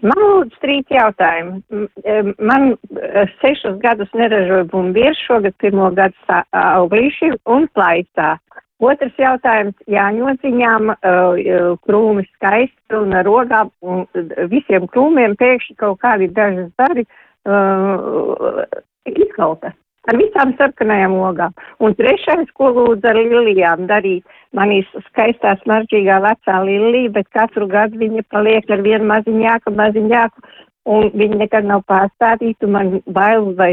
[0.00, 1.60] Man lūdzu trīs jautājumi.
[2.40, 2.74] Man
[3.40, 8.36] sešus gadus neražoja bumbieru, šogad pirmo gadu auglīši un plaisā.
[8.80, 10.94] Otrs jautājums- jāņociņām
[11.84, 14.06] krūmi skaisti un ar rogām un
[14.48, 18.64] visiem krūmiem pēkšņi kaut kādi daži zari uh,
[19.04, 19.74] izkauta
[20.08, 21.56] ar visām sarkanajām ogām.
[21.82, 24.24] Un trešais, ko lūdzu ar lilijām darīt,
[24.56, 30.48] manīs skaistā smaržīgā vecā lilija, bet katru gadu viņa paliek ar vienu maziņāku, maziņāku,
[30.90, 33.72] un viņa nekad nav pārstādīta, man bail vai.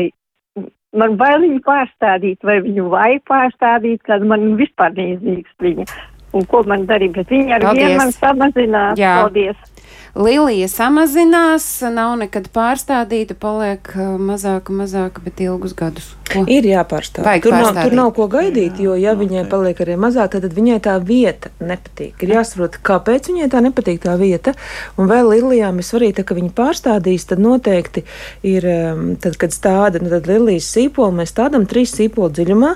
[0.97, 5.85] Man bail viņu pārstādīt, vai viņu vajag pārstādīt, kad man vispār neiznīkst viņa.
[6.33, 8.97] Un ko man darīt, bet viņa ar vienu man samazinās.
[8.97, 9.17] Jā.
[9.19, 9.76] Paldies!
[10.17, 16.07] Lilija samazinās, nav nekad pārstādīta, paliek uh, mazāka, mazāka, bet ilgus gadus.
[16.27, 16.41] Ko?
[16.51, 17.27] Ir jāpārstāv.
[17.43, 20.97] Tur nav, tur nav ko gaidīt, jo, ja viņai paliek arī mazāk, tad viņai tā
[21.03, 22.17] vieta nepatīk.
[22.25, 24.55] Ir jāsaprot, kāpēc viņai tā nepatīk tā vieta.
[24.97, 28.03] Un vēl Lilijām ir svarīgi, ka viņi pārstādīs, tad noteikti
[28.47, 32.73] ir, um, tad, kad stāda, nu, Lilijas sīpolu mēs stādam trīs sīpolu dziļumā,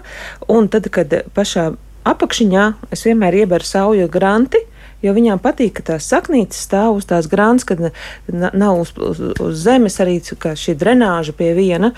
[0.53, 1.71] un tad, kad pašā
[2.07, 4.63] apakšiņā es vienmēr ieberu sauju granti,
[5.01, 9.63] jo viņām patīk, ka tās saknītes stāv uz tās grāmatas, kad nav uz, uz, uz
[9.63, 11.95] zemes arī šī drenāža pie viena.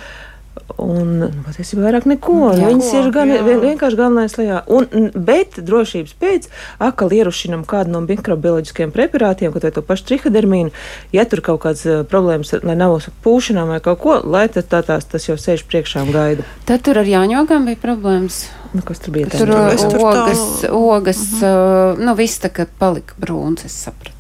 [0.78, 2.52] Un patiesībā vairāk neko.
[2.54, 3.42] Jā, Viņas ir gan, jā.
[3.42, 4.60] vienkārši galvenais lejā.
[4.70, 6.48] Un, bet drošības pēc
[6.84, 10.74] akli ierušinam kādu no mikrobioloģiskiem preparātiem, kaut vai to pašu trihodermīnu.
[11.16, 14.84] Ja tur kaut kādas uh, problēmas, lai nav pūšanām vai kaut ko, lai tad tā
[14.86, 16.46] tās tas jau sēž priekšā un gaida.
[16.70, 18.46] Tad tur ar jāņogām bija problēmas.
[18.74, 19.30] Nu, kas tur bija?
[19.30, 21.94] Tur, tur ogas, ogas uh -huh.
[21.94, 24.13] uh, nu viss tā kā palika brūns, es sapratu.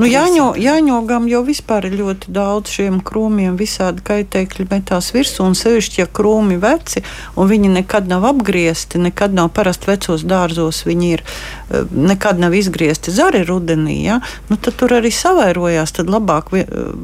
[0.00, 5.56] Nu, jāņo, jāņogam jau vispār ir ļoti daudz šiem krūmiem, visādi kaitēkļi metās virsū, un
[5.58, 7.02] sevišķi, ja krūmi veci,
[7.36, 11.24] un viņi nekad nav apgriezti, nekad nav parasti vecos dārzos, viņi ir,
[11.68, 14.20] eh, nekad nav izgriezti zari rudenī, ja?
[14.48, 16.54] nu, tad tur arī savairojās, tad labāk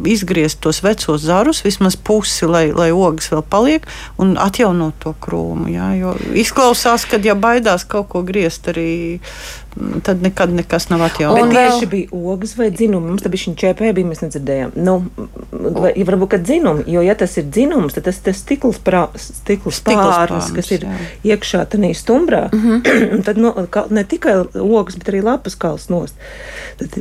[0.08, 3.84] izgriezt tos vecos zarus, vismaz pusi, lai, lai ogas vēl paliek,
[4.16, 5.92] un atjaunot to krūmu, ja?
[5.98, 9.20] jo izklausās, ka ja baidās kaut ko griezt arī
[10.02, 11.42] tad nekad nekas nav atjaunots.
[11.42, 11.90] Un tieši vēl...
[11.92, 13.10] bija ogas vai dzinumi.
[13.12, 14.72] Mums tā bija šī ČP, bija mēs nedzirdējām.
[14.76, 14.96] Nu,
[15.52, 19.04] vai, ja varbūt, ka dzinumi, jo ja tas ir dzinums, tad tas ir stikls, prā,
[19.14, 20.96] stikls, stikls pārnes, kas ir jā.
[21.34, 22.48] iekšā tanī stumbrā.
[22.52, 23.22] Mm -hmm.
[23.26, 23.54] tad nu,
[23.90, 26.14] ne tikai ogas, bet arī lapas kals nost.
[26.78, 27.00] Tad,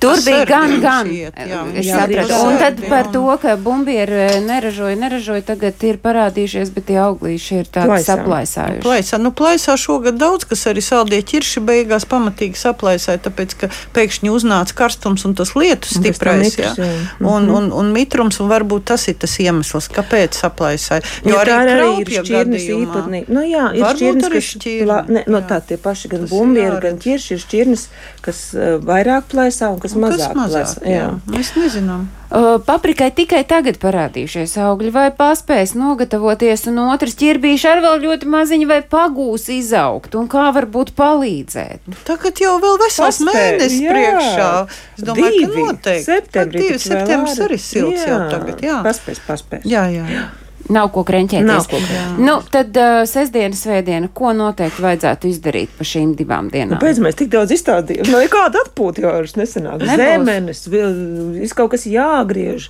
[0.00, 1.08] Tur bija gan, gan.
[1.10, 2.36] Šiet, jā, es sapratu.
[2.46, 7.58] Un tad par to, ka bumbieri eh, neražoja, neražoja, tagad ir parādījušies, bet tie auglīši
[7.60, 8.80] ir tādi saplaisājuši.
[8.84, 14.32] Plaisā, nu plaisā šogad daudz, kas arī saldie ķirši beigās pamatīgi saplaisāja, tāpēc, ka pēkšņi
[14.32, 16.72] uznāca karstums un tas lietu stiprais, jā.
[17.20, 21.04] Un, un, un, un mitrums, un varbūt tas ir tas iemesls, kāpēc saplaisāja.
[21.28, 23.22] Jo jā, arī, arī ir šķirnes īpatnī.
[23.28, 27.36] Nu jā, ir šķirnes, kas, šķirne, ne, no tā tie paši gan bumbieri, gan ķirši
[27.36, 27.86] ir šķirnes,
[28.24, 30.32] kas uh, vairāk plaisā un kas kas mazāk.
[30.32, 30.96] Kas mazāk plēs, jā.
[30.96, 31.12] jā.
[31.34, 32.08] Mēs nezinām.
[32.30, 38.28] Uh, paprikai tikai tagad parādījušies augļi, vai paspēs nogatavoties, un otrs ķirbīši ar vēl ļoti
[38.30, 41.90] maziņi, vai pagūs izaugt, un kā varbūt palīdzēt.
[41.90, 44.52] Nu, tagad jau vēl vesels mēnesis priekšā.
[44.94, 46.06] Es domāju, divi, ka noteikti.
[46.06, 48.12] Septembrī, divi septembris arī silts jā.
[48.12, 48.78] jau tagad, jā.
[48.86, 49.66] Paspēs, paspēs.
[49.66, 50.06] Jā, jā.
[50.14, 50.28] jā.
[50.70, 51.48] Nav ko krenķēties.
[51.48, 52.20] Nav ko krenķēties.
[52.22, 56.76] Nu, tad uh, sestdiena, svētdiena, ko noteikti vajadzētu izdarīt pa šīm divām dienām?
[56.76, 58.06] Nu, pēc mēs tik daudz izstādījām.
[58.10, 59.82] No nu, kāda atpūta jau vairs nesanāk.
[59.82, 60.00] Nebūs.
[60.00, 62.68] Zemenes, viss kaut kas jāgriež.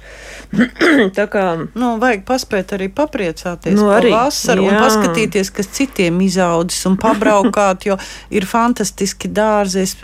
[1.19, 1.45] Tā kā.
[1.77, 4.73] Nu, vajag paspēt arī papriecāties nu, arī, vasaru jā.
[4.73, 7.99] un paskatīties, kas citiem izaudzis un pabraukāt, jo
[8.33, 9.85] ir fantastiski dārzi.
[9.85, 9.97] Es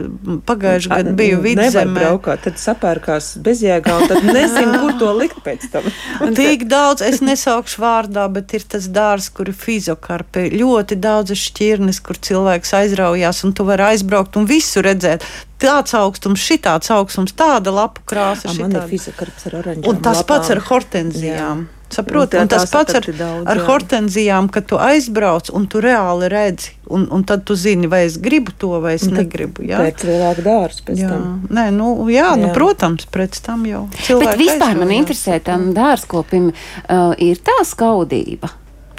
[0.47, 1.97] pagājuši gadu biju vidzemē.
[1.97, 5.88] Braukāt, tad sapērkās bezjēgā un tad nezinu, kur to likt pēc tam.
[6.36, 10.49] Tik daudz es nesaukšu vārdā, bet ir tas dārzs, kur ir fizokarpi.
[10.59, 15.24] Ļoti daudz šķirnes, kur cilvēks aizraujās, un tu vari aizbraukt un visu redzēt.
[15.62, 18.53] Tāds augstums, šitāds augstums, tāda lapu krāsa.
[18.59, 19.89] Man ir fizokarps ar oranžām.
[19.89, 20.28] Un tas lapām.
[20.34, 21.64] pats ar hortenzijām.
[21.64, 21.76] Jā.
[21.89, 26.28] Saproti, un, un tas pats ar, daudz, ar hortenzijām, kad tu aizbrauc un tu reāli
[26.32, 29.62] redzi, un, un tad tu zini, vai es gribu to, vai es negribu.
[29.68, 31.12] Jā, pēc lielāka dārza pēc jā.
[31.14, 31.47] tam.
[31.47, 32.37] Nē, nu, jā, jā.
[32.43, 33.87] Nu, protams, pēc tam jau.
[33.95, 34.82] Bet vispār aizraujās.
[34.82, 38.51] man interesē, tam dārzkopim uh, ir tā skaudība.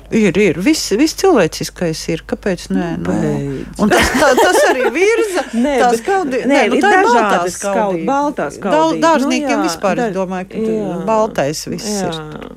[0.08, 0.60] Ir, ir.
[0.64, 2.24] Viss, viss cilvēciskais ir.
[2.28, 2.70] Kāpēc?
[2.72, 3.88] Nē, nu.
[3.92, 5.44] tas, tā, tas arī virza.
[5.66, 8.08] nē, tā skaudī, nē, nē, nu, tā ir baltā skaudība.
[8.08, 9.02] Baltā skaudība.
[9.04, 10.96] Dārzniekiem nu, jā, vispār, dar, es domāju, ka jā.
[11.12, 12.14] baltais viss jā.
[12.14, 12.56] ir.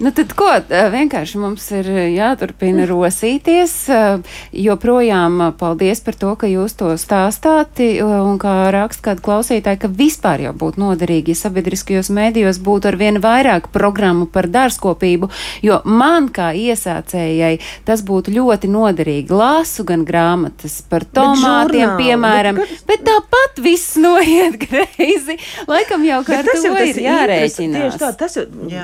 [0.00, 0.48] Nu, tad ko?
[0.68, 3.72] Vienkārši mums ir jāturpina rosīties.
[4.52, 7.80] Joprojām paldies par to, ka jūs to stāstāt.
[8.04, 12.98] Un kā raksta kāda klausītāja, ka vispār jau būtu noderīgi, ja sabiedriskajos mēdījos būtu ar
[13.00, 15.30] vien vairāk programmu par dārzkopību.
[15.64, 17.56] Jo man, kā iesācējai,
[17.88, 19.32] tas būtu ļoti noderīgi.
[19.32, 25.40] Lasu gan grāmatas par tomātiem, bet piemēram, bet, bet tāpat viss noiet greizi.
[25.64, 27.96] Laikam jau kā ar to ir jārēķinās.
[27.96, 28.38] Tieši tā, tas,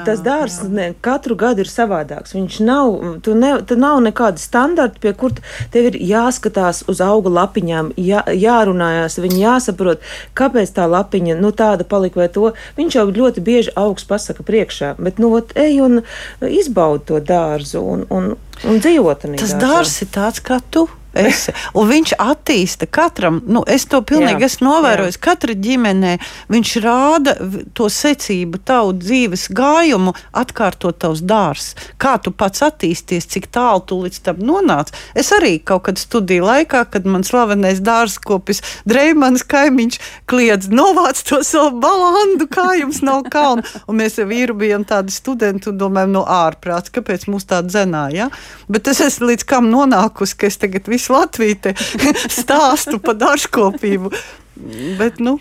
[0.08, 2.34] tas dārs ne, katru gadu ir savādāks.
[2.36, 2.94] Viņš nav,
[3.24, 5.34] tu ne, tu nav nekāda standarta, pie kur
[5.74, 10.06] tev ir jāskatās uz auga lapiņām, jā, jārunājās, viņi jāsaprot,
[10.38, 12.52] kāpēc tā lapiņa nu, tāda palika vai to.
[12.78, 16.02] Viņš jau ļoti bieži augs pasaka priekšā, bet nu, ot, ej un
[16.46, 18.34] izbaudi to dārzu un, un,
[18.66, 19.28] un dzīvot.
[19.38, 20.88] Tas dārzs ir tāds kā tu.
[21.12, 21.52] Esi.
[21.76, 25.18] Un viņš attīsta katram, nu, es to pilnīgi jā, esmu novērojis.
[25.18, 25.22] Jā.
[25.26, 26.12] Katra ģimenē
[26.52, 27.34] viņš rāda
[27.76, 31.72] to secību, tavu dzīves gājumu, atkārtot tavs dārs.
[32.00, 34.92] Kā tu pats attīsties, cik tālu tu līdz tam nonāc.
[35.18, 40.00] Es arī kaut kad studiju laikā, kad man slavenais dārzkopis Dreimans kaimiņš
[40.30, 43.66] kliedz, novāc to savu balandu, kā jums nav kauna.
[43.84, 48.06] Un mēs ar vīru bijām tādi studenti un domājam, no ārprāts, kāpēc mūs tā dzenā.
[48.16, 48.30] Ja?
[48.72, 51.74] Bet es esmu līdz kam nonākusi, ka es tagad visu Latviju
[52.40, 54.12] stāstu par dārzkopību.
[54.98, 55.38] Bet, nu,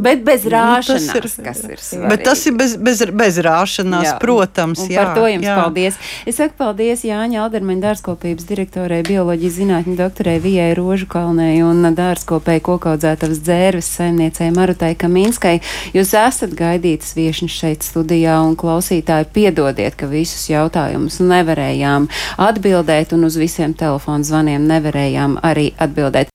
[0.00, 2.08] bet bez rāšanās, nu, ir, kas ir svarīgi.
[2.08, 4.80] Bet tas ir bez, bez, bez rāšanās, jā, protams.
[4.80, 5.56] Un, un jā, par to jums jā.
[5.60, 5.98] paldies.
[6.24, 13.44] Es saku paldies Jāņa Aldermaņa dārzkopības direktorai, bioloģijas zinātņu doktorai Vijai Rožukalnei un dārzkopēji kokaudzētavas
[13.44, 15.58] dzērves saimniecei Marutai Kaminskai.
[15.92, 22.08] Jūs esat gaidītas viešņas šeit studijā un klausītāji piedodiet, ka visus jautājumus nevarējām
[22.40, 26.32] atbildēt un uz visiem telefonu zvaniem nevarējām arī atbildēt.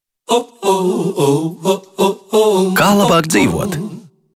[2.78, 3.78] Kā labāk dzīvot?